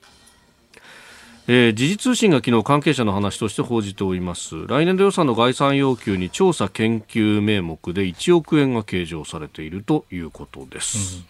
[1.53, 4.69] えー、時事通信が昨日関係者の話として報じております。
[4.69, 11.25] 来年度予算の概算要求に調査研究名目で1億円が計上されているということです、うん、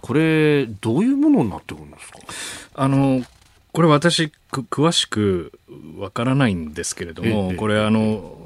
[0.00, 2.18] これどういうものになってくるんですか？
[2.76, 3.22] あの
[3.72, 5.52] これ私詳しく
[5.98, 8.45] わからないんですけれども、これあの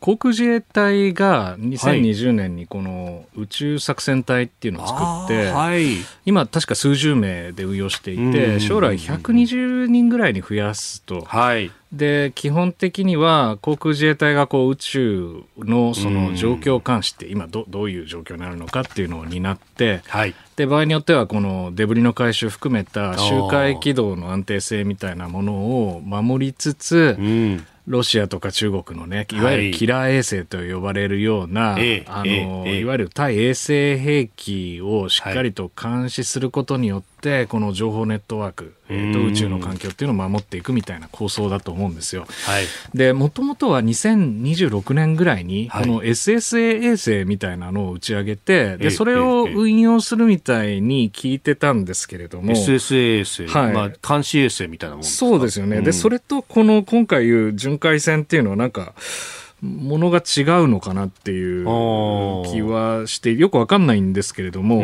[0.00, 11.22] 航空自衛隊が2020年にこの宇宙作戦隊っていうのを作って、はい、今確か数十名で運用していて、将来120人ぐらいに増やすと。
[11.22, 11.70] はい。
[11.92, 29.36] で基本的には航空自衛隊がこう宇宙のその状況監視って今どどういう状況になるのかっていうのを担って、はい、で場合によってはこのデブリの回収含めた周回軌道の安定性みたいなものを守りつつ、うんロシアとか中国のね、い。
[29.36, 37.15] わゆるキラー衛星と呼ばれるような、はい、あの、いわゆる対衛星兵器をしっかりと監視することによって、
[37.48, 42.26] この情報ネットワーク、えー、と宇宙の環境っていうのを守っていくみたいな構想だと思うんですよ。
[42.46, 42.64] はい、
[42.94, 52.52] で、もともとは2026年ぐらいに、この SSA 衛星みたいなのを打ち上げて、で、それを運用するみたいに聞いてたんですけれども。
[52.52, 55.80] SSA 衛星、はい、まあ、監視衛星みたいなもんそうですよね。
[55.80, 58.94] で、それとこの今回いう巡回線っていうのはなんか、
[59.62, 64.82] ものが違うのかなっていう気はしてよくわかんないんですけれども、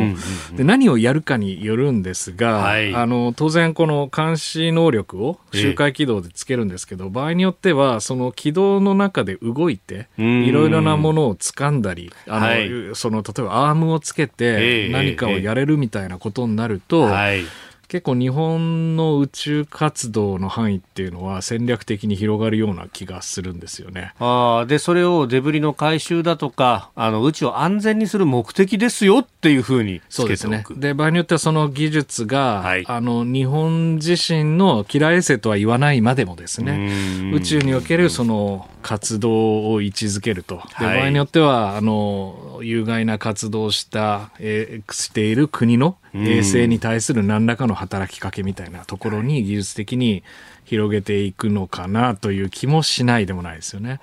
[0.56, 17.44] で何をやるかによるんですが、はい、あの当然この監視能力を周回軌道でつけるんですけど、場合によってはその軌道の中で動いていろいろなものを掴んだりあの、はい、その例えばアームをつけて何かをやれるみたいなことになると、はい
[17.92, 24.14] 結構日本の宇宙活動の範囲っていうのは戦略的に広がるような気がするんですよね。
[24.18, 30.64] あでそれをデブリの回収だとかあの宇宙を安全にする目的ですよっていうふうにそうですね。
[30.74, 40.62] で場合によってはその技術が、はい、あの日本自身のキラー衛星とは言わないまでもですね宇宙におけるその活動を位置づけると。
[40.80, 50.22] で、場合によってはあの有害な活動をした、えー、している国の衛星に対する何らかの働きかけみたいなところに技術的に
[50.64, 54.00] 広げていくのかなという気もしないでもないですよね。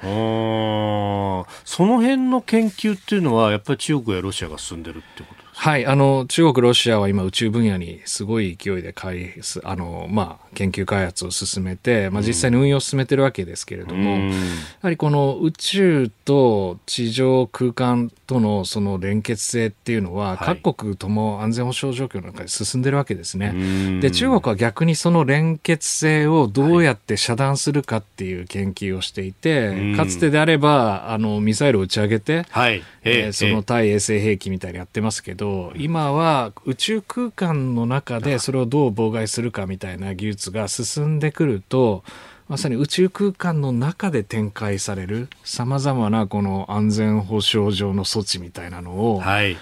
[1.65, 9.33] その辺の研究っていうのはやっぱり中国やロシアが進んでるってことはい、あの、中国、ロシアは今宇宙分野にすごい勢いで開
[9.65, 14.35] あの、まあ、研究開発を進めて、まあ、実際に運用を進めてるわけですけれども、うん、や
[14.83, 23.99] はりこの宇宙と地上空間とのその連結性っていうのは、各国とも安全保障状況の中で進んでるわけですね。
[23.99, 42.03] で、中国は逆にその連結性をどうやって遮断するかっていう研究をしていて、かつてであれば、あの、ミサイルを打ち上げて、はい、えー、その対衛星兵器みたいにやってますけど、今は宇宙空間の中でそれをどう妨害するかみたいな技術が進んでくると、
[42.47, 49.55] まさに宇宙空間の中で展開されるさまざまなこの安全保障上の措置みたいなのを、はい、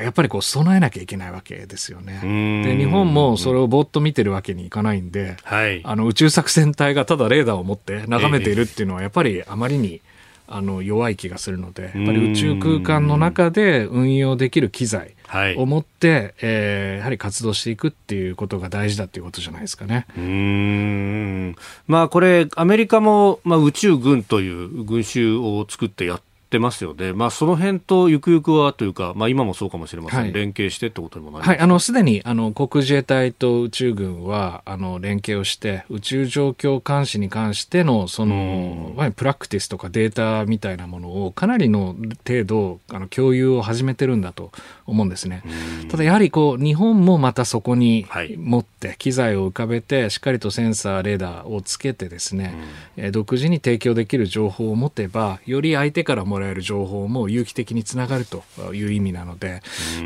[0.00, 2.62] やっぱりこう備えなきゃいけないわけですよね。
[2.64, 10.00] で日本もそれをぼーっと見てるわけにいかないんで、はい、あの宇宙作戦隊がただレーダーを持って眺めているっていうのはやっぱりあまりに、
[10.46, 15.14] あの弱い気がするのでやっぱり宇宙空間の中で運用できる機材
[15.56, 20.06] を持って、はい、えー、やはり活動していくっていうことが大事だっていうことじゃないですかね。
[20.16, 21.56] うん。
[21.86, 27.12] まあこれアメリカも、まあ、宇宙軍という群衆を作ってやってってますよね。
[27.12, 30.20] まあ、その辺とゆくゆくはというか、まあ、今もそうかもしれません。
[30.20, 41.96] はい、連携してってことにもなりますはい、あの、すでに、あの、航自衛隊と宇宙軍は、あの、連携をして、宇宙状況監視に関しての、その、まあ、プラクティスとかデータみたいなものを、かなりの
[42.26, 44.52] 程度、あの、共有を始めてるんだと
[44.86, 45.42] 思うんですね。
[45.88, 48.06] ただ、やはり、こう、日本もまたそこに
[48.36, 52.54] 持って、機材を浮かべて、しっかりとセンサー、レーダーをつけてですね、
[52.96, 59.56] え独自に提供できる情報を持てば、より相手からもらえる情報も有機的につながるという意味なので、や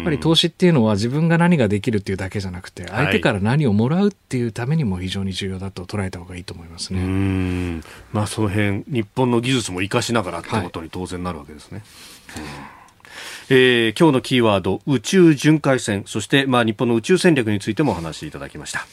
[0.00, 7.00] っぱり投資っていうのは自分が何ができるっていうだけじゃなくて、相手から何をもらうっていうためにも非常に重要だと捉えた方がいいと思いますね。
[7.00, 7.82] うん。
[8.12, 11.82] まあ、その辺、日本の技術も生かしながらってことに当然なるわけですね。
[12.28, 12.40] は
[12.74, 12.77] い
[13.50, 18.86] えー、今日のキーワード宇宙巡回戦そして、まあ、日本の宇宙戦略についてもお話しいただきました。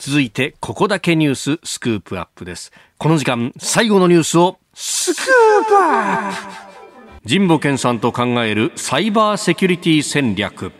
[0.00, 2.72] 続いてここだけニューススクープアップです。
[2.98, 5.24] この時間最後のニュースをスクー
[5.68, 7.28] プアップ!
[7.28, 10.72] 神保健さんと考えるサイバーセキュリティ戦略。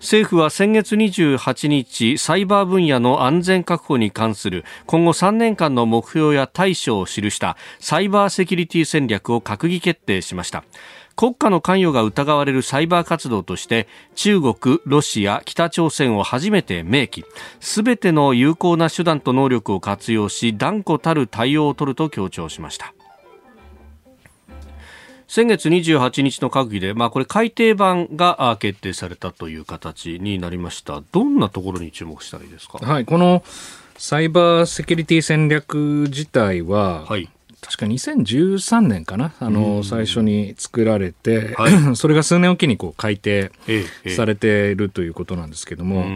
[0.00, 10.64] 政府は先月28日サイバー分野の安全確保に関する今後3年間の目標や対処を記したサイバーセキュリティ戦略を閣議決定しました。
[11.16, 17.24] 国家の関与が疑われるサイバー活動として中国、ロシア、北朝鮮を初めて明記。
[17.58, 22.94] すべての有効な手段と能力を活用し断固たる対応を取ると強調しました。
[25.28, 31.02] 先月28日の閣議で、まあ、これ改訂版が決定されたという形になりました。
[31.12, 33.44] どんなところに注目したらいいですか、はい、この
[33.98, 37.28] サイバーセキュリティ戦略自体は、はい、
[37.60, 43.52] 確か2013年かな、あの、最初に作られて、はい、 それが数年おきにこう改定
[44.16, 46.06] されているということなんですけども、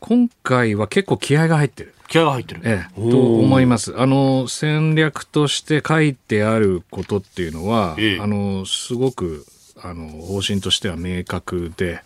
[0.00, 1.94] 今回は結構気合が入ってる。
[2.10, 2.60] 気合が入ってる。
[2.64, 3.94] ええ、と思います。
[3.96, 9.46] あの、戦略として書いてあることっていうのは、ええ、あの、すごく、
[9.80, 12.02] あの、方針としては明確で、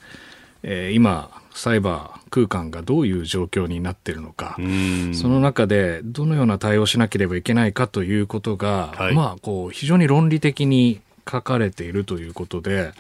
[0.63, 4.57] えー、今、サイバー空間がどういう状況になっているのか、
[5.15, 11.01] その中でどのような対応しなければいけないかということが、はい、まあ、こう、非常に論理的に
[11.31, 12.93] 書かれているということで、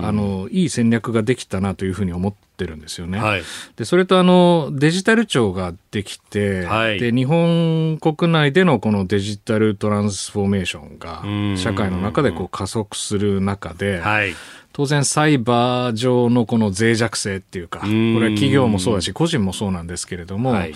[0.00, 3.18] あの、いい戦略ができたなというふうに思ってるんですよね。
[3.18, 3.42] はい、
[3.76, 11.22] で、それとあの、デジタル庁ができて、はい、で、日本国内でのこのデジタルトランスフォーメーションが、
[11.56, 14.34] 社会の中でこう加速する中で、はい。
[14.72, 20.74] 当然サイバー上のこの脆弱性っていうか、これは企業もそうだし、個人もそうなんですけれども、はい、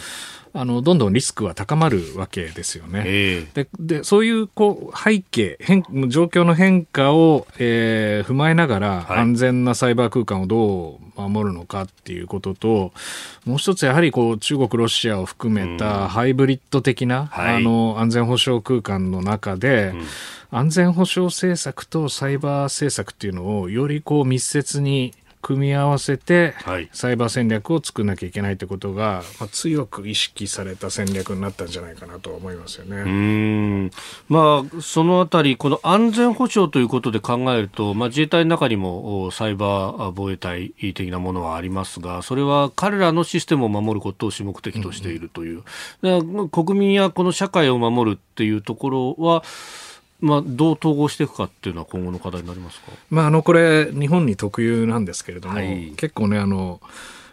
[0.52, 3.04] あの、どんどんリスクは高まるわけですよね。
[3.06, 12.92] えー、でで、そういう、こう、背景、変、状況の変化を、えー、踏まえながら、はい、安全なサイバー空間をどう守るのかっていうことと、
[13.44, 20.02] もう一つやはり、こう、中国、ロシアを含めたハイブリッド的な、はい、あの、安全保障空間の中で、うん。
[20.52, 26.54] 安全保障政策とサイバー政策っていうのをよりこう密接に組み合わせて、
[26.92, 32.96] サイバー戦略を作らなきゃいけないということが、まあ、強く意識された戦略になったんじゃないかなと思いますよね。
[32.98, 33.90] うん
[34.28, 45.62] まあ、そのあたり、この安全保障ということで考えると、まあ、自衛隊の中にもサイバー防衛隊的なものはありますが、それは彼らのシステムを守ることを主目的としているという。
[46.02, 49.42] うんうん、国民やこの社会を守るっていうところは、
[50.20, 56.80] まあ、どう統合していくかっていうのは今後の課題になりますか、まあ、あのこれ日本に特有なんですけれども、はい、結構ねあの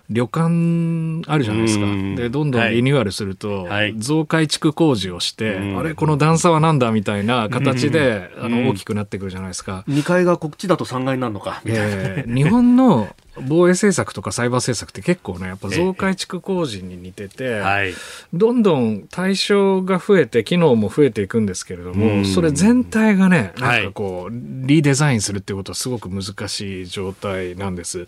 [0.09, 1.85] 旅館あるじゃないですか。
[2.15, 9.83] で、どんどんリニューアルすると、はい、増改築工事をして、あれ、この段差はなんだみたいな形で、あの、大きくなってくるじゃないですか。
[9.89, 17.93] 2階がこっちだと3階になるのか、みたいな、えー、日本の防衛政策とかサイバー政策って結構ね、やっぱ増改築工事に似てて、はい、
[18.33, 28.07] どんどん対象が増えて、機能も増えていくんですけれども、それ全体がね、なんかこう、リデザインするっていうことはすごく難しい状態なんです。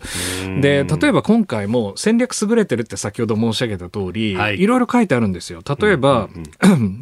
[0.60, 5.62] で、例えば今回も戦略優れてるって先ほど申し上げた通り、はい、いろいろ書いてあるんですよ。
[5.80, 6.28] 例えば、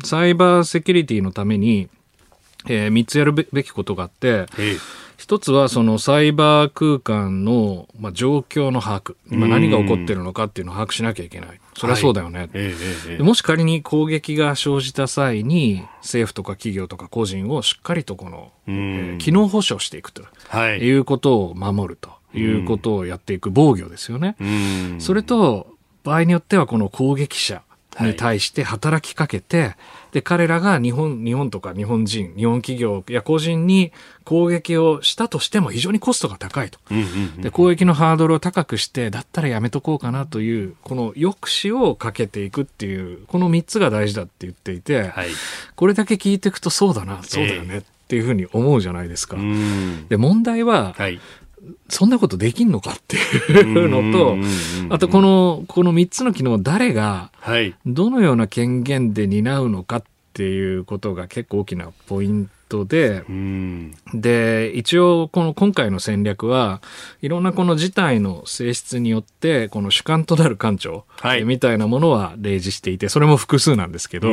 [0.04, 1.88] サイバーセキュリティのために、
[2.66, 4.46] えー、3つやるべきことがあって、
[5.18, 9.16] 一つはそのサイバー空間の、まあ、状況の把握。
[9.32, 11.60] 今何が起こってるのかっていうのを把握しなきゃいけない。
[11.76, 12.38] それはそうだよね。
[12.38, 24.36] はいえー、もし仮に攻撃が生じた際に、政府とか企業とか個人をしっかりとこの、えー、機能保障していくと、はい、いうことを守るということをやっていく防御ですよね。
[25.00, 25.66] それと、
[26.04, 27.62] 場合によってはこの攻撃者
[28.00, 29.74] に対して働きかけて、
[30.12, 33.92] で、彼らが日本、日本とか日本人、日本企業や個人に
[34.24, 36.78] 攻撃をしたとしても非常にコストが高いと。
[37.38, 45.28] で、攻撃のハードルを高くして、だったらやめとこうかなという、この抑止をかけていくっていう、この3つが大事だって言っていて、はい、
[45.74, 47.78] これだけ聞いていくとそうだな、そうだよね。
[47.78, 49.36] っていうふうに思うじゃないですか。
[50.08, 51.20] で問題は、はい、
[51.88, 54.36] そんなことできんのかっていうのと、
[54.94, 57.30] あとこの、この3つの機能を誰が、
[57.86, 60.02] どのような権限で担うのかっ
[60.32, 63.24] ていうことが結構大きなポイントトで、
[64.14, 66.80] で、一応この今回の戦略は
[67.22, 74.28] いろんなこの事態の性質によってこの主観となる艦長、はい、みたいなものは例示していて、それも複数なんですけど、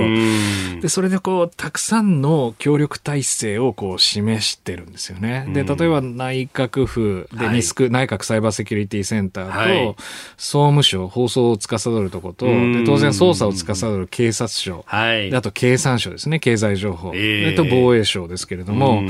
[0.82, 5.48] で、それでこうたくさんの協力体制をこう示してるんですよね。
[5.54, 9.96] で、例えば内閣府でニスク、はい、内閣サイバーセキュリティセンターと、はい、
[10.38, 19.09] 総務省、放送を司るとこと、で当然捜査を司る警察庁、はい、あと経産省ですね、経済情報、えー、と防衛省ですけれども、うん、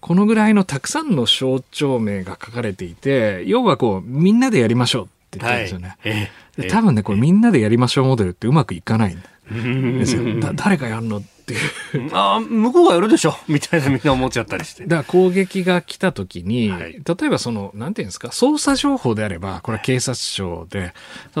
[0.00, 5.88] このぐらいのたくさんの省庁名が書かれていて、要はこう、みんなでやりましょうって言ってるんですよね。
[5.88, 10.22] はいえー、多分ね、これみんなでやりましょうモデルってうまくいかないんですよ。
[10.54, 12.10] 誰がやるのていう。
[12.14, 13.36] あ向こうがやるでしょ。
[13.48, 14.84] みたいなみんな思っちゃったりして。
[14.84, 20.94] だから攻撃が来た時に、はい、例えばその、なんていうんですか、捜査情報であれば、これは警察庁で、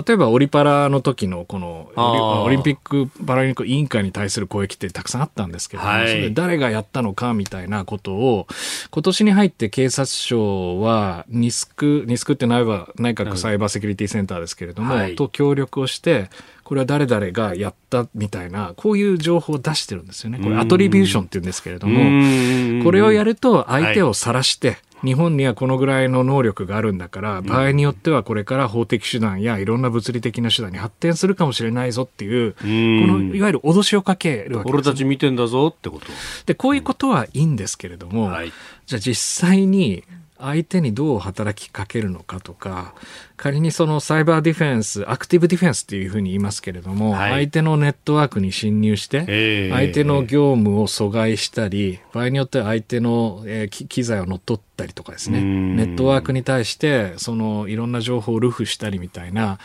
[0.06, 8.46] 例えばオリパラの時のこのオリンピック・パラリンピック委員会に対する攻撃ってたくさんあったんですけども、はい、誰がやったのかみたいなことを、
[8.90, 16.30] 今年に入って警察庁は、ニスク、ニスクって内閣サイバーセキュリティセンターですけれども、はい、と協力をして、
[16.70, 20.38] これは誰々がやったみたいな、こういう情報を出してるんですよね。
[20.38, 36.06] これアトリビューションって言うんですけれども、これをやると相手を晒して、日本にはこのぐらいの能力があるんだから、場合によってはこれから法的手段やいろんな物理的な手段に発展するかもしれないぞっていう、このいわゆる脅しをかけるわけです、俺たち見てんだぞってこと。
[36.46, 38.52] で、こういうことはいいんですけれども、はい、
[38.86, 40.04] じゃあ実際に
[40.40, 42.94] 相手にどう働きかけるのかとか、
[43.36, 59.58] 仮にそのサイバーディフェンス、アクティブディフェンスっていうふうに言いますけれども、はい、相手のネットワークに侵入して、相手の業務を阻害したり、場合によっては相手の、えー、機材を乗っ取ったりとかですね、ネットワークに対して、そのいろんな情報をルフしたりみたいな、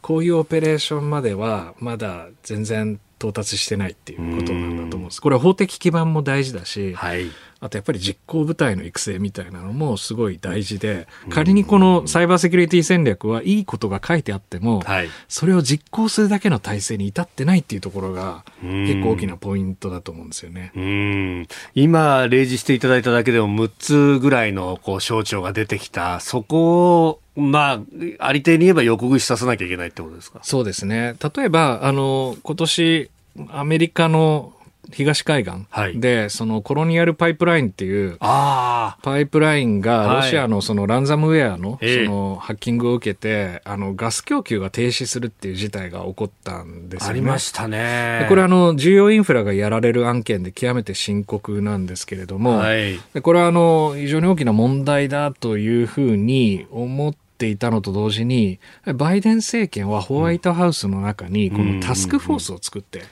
[0.00, 5.20] こういうオペレーションまではまだ全然到達してないっていうことなんだと思うんです。
[5.20, 7.26] これは法的基盤も大事だし、はい
[7.60, 14.82] あとやっぱり実行部隊の育成みたいなのもすごい大事で、仮にこのサイバーセキュリティ戦略はいいことが書いてあっても、
[15.28, 21.46] それを実行するだけの体制に至ってないっていうところが結構大きなポイントだと思うんですよね。
[21.74, 27.80] 今、例示していただいただけでも6つぐらいのこう省庁が出てきた、そこをまあ、
[28.18, 30.40] ありていに言えば横串させなきゃいけないってことですか？
[30.42, 31.14] そうですね。
[31.36, 33.10] 例えば、あの、今年、
[33.50, 34.52] アメリカの
[34.92, 35.66] 東海岸
[36.00, 47.10] で、はい、そのコロニアルパイプラインっていうパイプラインがロシアのそのランザムウェアのそのハッキングを受けて、あのガス供給が停止するっていう事態が起こったんですよね。
[47.10, 48.26] ありましたね。
[48.28, 58.58] これあの重要インフラがやられる案件で極めて深刻なんですけれども、はい、これはあの非常に大きな問題だというふうに思ってていたのと同時に、
[58.96, 63.04] バイデン政権はホワイトハウスの中にこのタスクフォースを作って、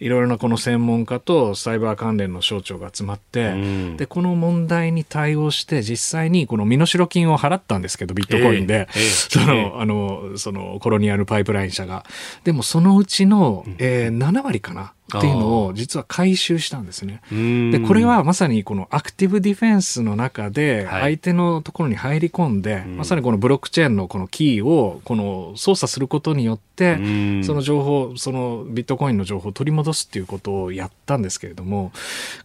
[0.00, 0.08] い。
[0.08, 3.54] ろいろなこの専門家とサイバー関連の省庁が集まって、
[3.96, 8.88] で、この問題に対応して実際にこの身代金を払ったんですけど、ビットコインで、
[9.28, 12.04] その、あの、そのコロニアルパイプライン社が。
[12.44, 14.94] でもそのうちの、えー、7割かな。
[15.18, 17.20] っていうのを実は回収したんですね。
[17.30, 31.92] で、これはまさにこのアクティブディフェンスの中で相手のところに入り込んで、はい、まさにこのブロックチェーンのこのキーをこの操作することによって、その情報、そのビットコインの情報を取り戻すっていうことをやったんですけれども、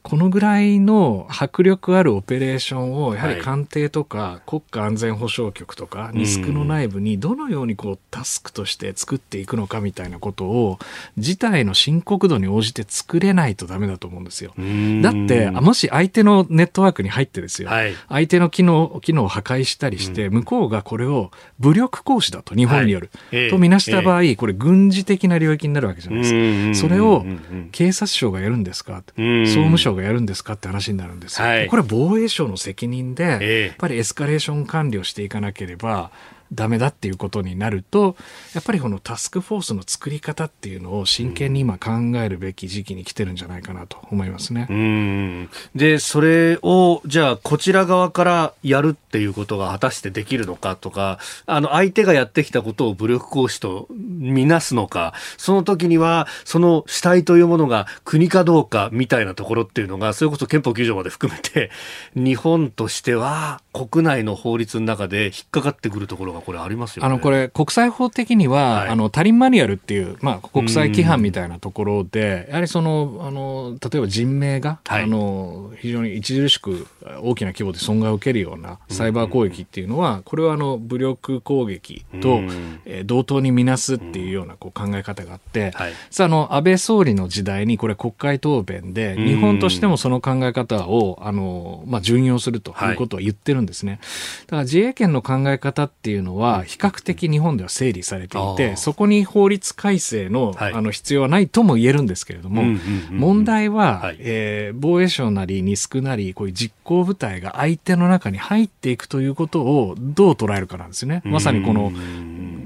[0.04, 10.80] このぐらいの迫力あるオペレーションをやはり官邸とか国家安全保障局とかリスクの内部にどのようにこうタスクとして作っていくのかみたいなことを
[11.18, 14.54] 事態の深刻度に応じて作れないとダメだと思うんですよ。
[15.02, 26.88] だって、もし相手のネットワークに入ってですよ、はい、相手の機能、機能を破壊したりして、向こうがこれを武力行使だと、日本による、はい、とみなした場合、これ軍事的な領域になるわけじゃないですか。
[26.88, 27.26] それを
[27.72, 29.04] 警察庁がやるんですか？
[29.16, 31.48] 総務省がやるんですかって話になるんですよ。
[31.48, 36.12] はい、これは防衛省の責任で、やっぱりエスカレーション管理をしていかなければ、
[36.54, 38.16] ダメだっていうことになると
[38.54, 44.68] やっぱりこのタスクフォースの作り方っていうのを真剣に今考えるべき時期に来てるんじゃないかなと思いますね。
[44.70, 61.72] うんでそれをじゃあこちら側からやるっていうことが果たしてできるのかとかあの相手がやってきたことを武力行使とみなすのかその時にはその主体というものが国かどうかみたいなところっていうのがそれこそ憲法9条まで含めて
[62.16, 76.88] 日本としては国内の法律の中で引っかかってくるところががこれありますよ、ね、あのこれ国際法的には、はい、あのタリンマニュアルっていう、まあ、国際規範みたいなところでやはりそのあの例えば人命が、はい、あの非常に著しく
[77.22, 82.42] 大きな規模で損害を受けるようなサイバー攻撃っていうのは、これはあの武力攻撃と、
[82.86, 94.00] えー、同等にみなすっていうようなこう考え方があって、はい、さあの安倍総理の時代にこれ国会答弁で日本としてもその考え方をあの、まあ、順用するということを言ってるんですね。
[94.46, 102.64] だから自衛権の考え方っていうのは比較的日本では整理されていて、そこに法律改正の,、あの必要はないとも言えるんですけれども、
[103.12, 111.22] 問題は、はい、えー、防衛省なりニスクなりこういう実行部隊が相手の中に入っていくということをどう捉えるかなんですね。
[111.26, 111.92] まさにこの、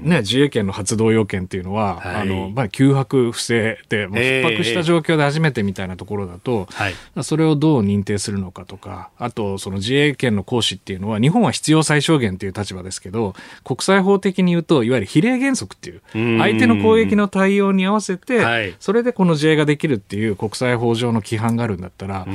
[0.04, 13.34] ね、自衛権の発動要件っていうのは、はい、あのまあ、急迫不正でもう逼迫した状況で初めてみたいなところだと、えー、それをどう認定するのかとかあとその自衛権の行使っていうのは日本は必要最小限という立場ですけど
[13.64, 16.02] 国際法的に言うといわゆる比例原則っていう
[16.38, 22.26] 相手の攻撃の対応に合わせて、はい、それでこの自衛ができるっていう国際法上の規範があるんだったら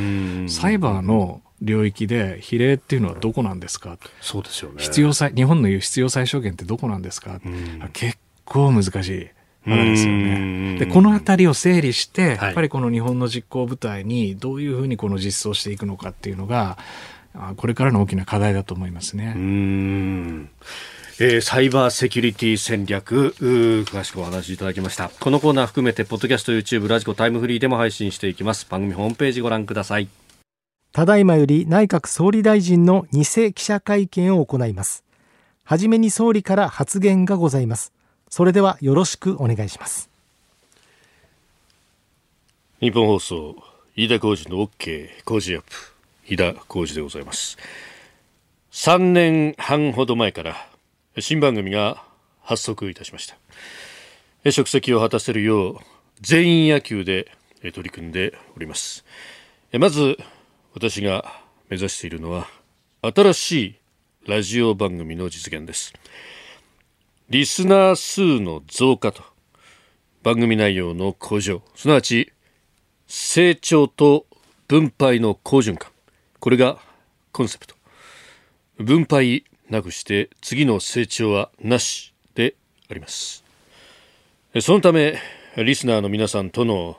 [0.47, 3.97] サイバーの領域で比例っていうのはどこなんですか？
[4.21, 4.75] そうですよね。
[4.81, 7.41] 必要最日本の言う必要最小限ってどこなんですか？
[7.93, 9.27] 結構難しい。
[9.65, 10.77] まだですよね。
[10.79, 16.77] で、このあたりを整理して、やっぱりこの日本の実行部隊にどういうふうにこの実装していくのかっていうのが、
[17.57, 19.33] これからの大きな課題だと思いますね。
[19.35, 20.49] うん。
[21.21, 25.09] えー、サイバーセキュリティ戦略詳しくお話しいただきました。
[25.09, 28.65] このコーナー含めてポッドキャスト YouTube ラジコタイムフリーでも配信していきます。
[28.69, 30.07] 番組ホームページご覧ください
[30.99, 33.23] ただいまより内閣総理大臣の偽
[33.53, 35.05] 記者会見を行います。
[35.63, 37.93] はじめに総理から発言がございます。
[38.29, 40.09] それではよろしくお願いします。
[42.81, 43.55] 日本放送
[43.95, 45.67] 飯田浩司の OK 工事アップ
[46.27, 47.57] 飯田浩司でございます。
[48.73, 50.67] 3年半ほど前から
[51.17, 52.03] 新番組が
[52.41, 53.33] 発足いたしまし
[54.43, 54.51] た。
[54.51, 55.77] 職責を果たせるよう
[56.19, 57.31] 全員野球で
[57.61, 59.05] 取り組んでおります。
[59.71, 60.17] まず
[60.73, 61.25] 私が
[61.67, 62.47] 目指しているのは
[63.01, 63.75] 新しい
[64.27, 65.93] ラジオ番組の実現です。
[67.29, 69.23] リスナー数の増加と
[70.21, 72.31] 番組内容の向上すなわち
[73.07, 74.27] 成長と
[74.67, 75.91] 分配の好循環。
[76.39, 76.77] これが
[77.31, 77.75] コンセプト。
[78.77, 82.53] 分配なくして次の成長はなしで
[82.91, 83.43] あります。
[84.61, 85.17] そのため
[85.57, 86.95] リスナーの皆さんとの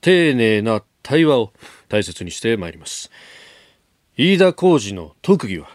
[0.00, 1.52] 丁寧な対話を
[1.88, 3.10] 大切にしてまいります。
[4.16, 5.68] 飯田浩二の特技は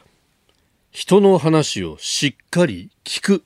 [0.91, 3.43] 人の話をしっかり聞く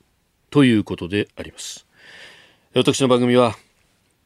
[0.50, 1.86] ということであります。
[2.74, 3.56] 私の番組は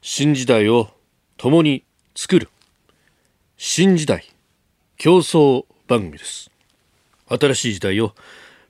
[0.02, 0.90] 新時代を
[1.36, 1.84] 共に
[2.14, 2.50] 作る
[3.57, 4.26] 新時代
[4.96, 6.50] 競争番組です。
[7.28, 8.14] 新しい時代を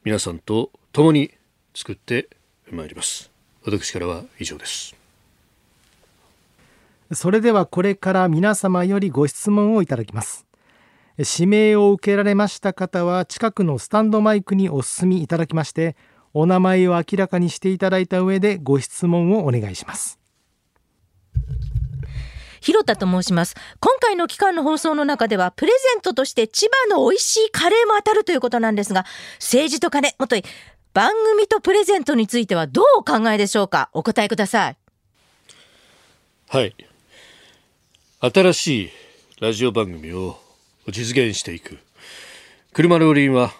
[0.05, 1.33] 皆さんと共に
[1.75, 2.29] 作って
[2.71, 3.31] まいります。
[3.65, 5.04] 私からは以上です。
[7.13, 10.47] それではこれから皆様よりご質問をいただきます。
[11.17, 15.97] 指名を受けられました方は近くのスタンドマイクにお進みいただきまして
[16.33, 20.19] お名前を明らかにしていただいた上でご質問をお願いします。
[22.61, 23.55] 広田と申します。
[23.79, 29.05] 今回の期間の放送の中ではプレゼントとして千葉の美味しいカレーも当たるということなんですが
[29.39, 30.43] 政治と金もとい
[30.95, 33.91] 番組とプレゼントについてはどうお考えでしょうか？
[33.93, 34.77] お答えください。
[36.49, 36.75] はい
[38.33, 38.91] 新しい
[39.41, 40.39] ラジオ番組を
[40.89, 41.79] 実現していく
[42.73, 43.53] 車の輪は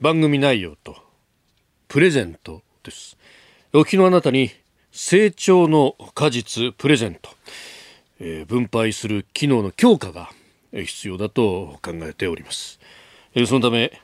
[0.00, 0.96] 番組内容と
[1.88, 3.16] プレゼントです
[3.72, 4.50] お聞きのあなたに
[4.92, 7.30] 成長の果実プレゼント
[8.20, 10.30] えー、分配する機能の強化が
[10.72, 12.80] 必要だと考えております。
[13.34, 14.00] えー、そのため、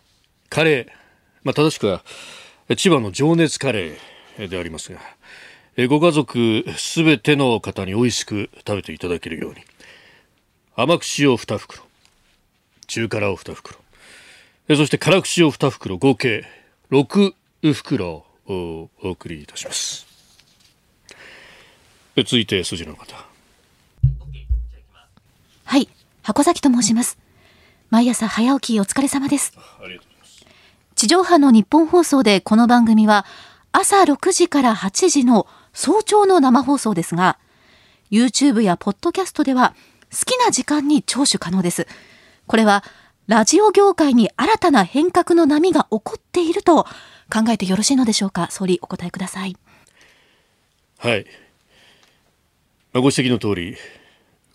[0.48, 0.86] カレー、
[1.42, 2.02] まあ、正しくは
[2.76, 5.00] 千葉の情熱カレーでありますが、
[5.80, 9.62] えー、ご家族すべての方に美味しく食べていただけるように、
[10.76, 11.82] 甘口を2袋、
[12.86, 13.78] 中辛を2袋、
[14.68, 16.44] えー、そして辛口を2袋、合計
[16.90, 17.32] 6
[17.72, 18.08] 袋
[18.46, 20.06] をお送りいたします。
[22.14, 23.16] 続いて、筋の方。
[25.64, 25.88] はい、
[26.22, 27.16] 箱崎と申します。
[27.88, 29.54] 毎朝早起きお疲れ様です。
[30.94, 33.24] 地上波の日本放送でこの番組は
[33.72, 37.38] 朝6時から8時の早朝の生放送ですが、
[38.10, 39.74] YouTube やポッドキャストでは
[40.12, 41.86] 好きな時間に聴取可能です。
[42.46, 42.82] これは
[43.26, 46.84] ラジオ業界に新たな変革の波が起こっていると
[47.32, 48.48] 考えてよろしいのでしょうか？
[48.50, 49.56] 総理お答えください。
[50.98, 51.26] はい。
[52.92, 53.76] ご指摘の通り、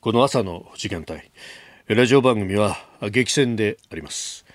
[0.02, 1.22] この朝の時間帯
[1.88, 2.78] ラジオ番組は
[3.10, 4.46] 激戦であります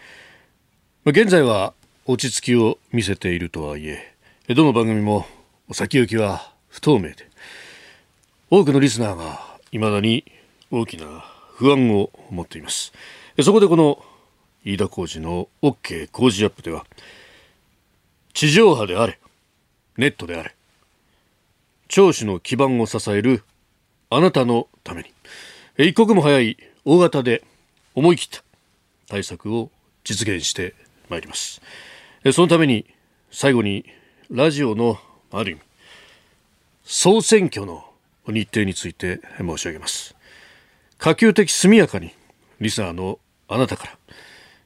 [1.07, 1.73] 現在は
[2.05, 4.15] 落ち着きを見せているとはいえ
[4.55, 5.27] どの番組も
[5.73, 7.29] 先行きは不透明で
[8.51, 10.25] 多くのリスナーが未だに
[10.71, 12.93] 大きな不安を持っています。
[13.43, 14.03] そこでこの
[14.65, 16.85] 飯田浩司の OK 工事アップでは
[18.35, 19.19] 地上波であれ
[19.97, 20.55] ネットであれ
[21.89, 23.45] 聴取の基盤を支える
[24.11, 25.13] あなたのために
[25.79, 27.45] 一刻も早い大型で
[27.95, 28.43] 思い切った
[29.09, 29.71] 対策を
[30.05, 30.75] 実現して
[31.09, 31.61] まいります。
[32.33, 32.87] そのために
[33.31, 33.85] 最後に
[34.31, 34.99] ラジオの
[35.33, 35.61] ある意味
[36.85, 37.85] 総選挙の
[38.27, 40.15] 日程について申し上げます。
[40.99, 42.13] 可及的速やかに
[42.61, 43.19] リスナーの
[43.49, 43.89] あなたか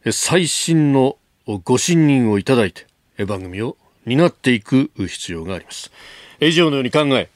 [0.05, 1.17] ら最新の
[1.65, 2.87] ご信任をいただいて
[3.25, 5.91] 番組を担っていく必要があります。
[6.41, 7.29] 以上のように考え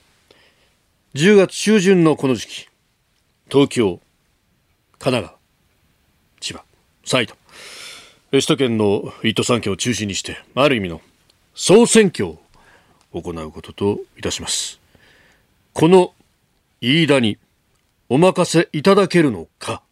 [1.14, 2.68] 10月中旬のこの時期
[3.50, 4.00] 東京
[4.98, 5.38] 神奈川
[6.40, 6.64] 千葉
[7.04, 7.38] 埼玉
[8.30, 11.00] 首都圏の1都3県を中心にしてある意味の
[11.54, 12.38] 総選挙を
[13.20, 14.80] 行うことといたします。
[15.72, 16.12] この
[16.80, 17.38] 飯田に
[18.08, 19.82] お任せいただけるのか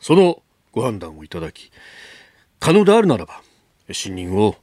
[0.00, 1.70] そのご判断をいただき
[2.58, 3.42] 可能であるならば
[3.92, 4.56] 信任を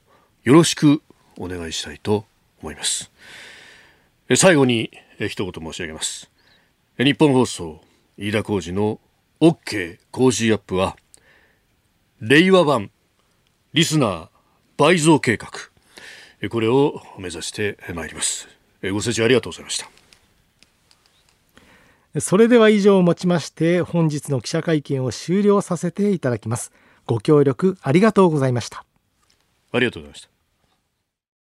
[0.44, 1.02] よろしく
[1.38, 2.26] お願いしたいと
[2.62, 3.12] 思います。
[4.36, 4.92] 最後に
[5.30, 6.30] 一言申し上げます。
[6.98, 7.82] 日本放送
[8.18, 9.00] 飯田浩司の
[9.40, 10.98] OK 工事アップは
[12.20, 12.90] 令和版
[13.74, 14.30] リスナー
[14.78, 15.52] 倍増計画。
[16.50, 18.48] これを目指してまいります。
[18.84, 19.90] ご清聴ありがとうございました。
[22.22, 26.72] それでは以上をもちまして本日の記者会見を終了させていただきます。
[27.06, 28.86] ご協力ありがとうございました。
[29.72, 30.37] ありがとうございました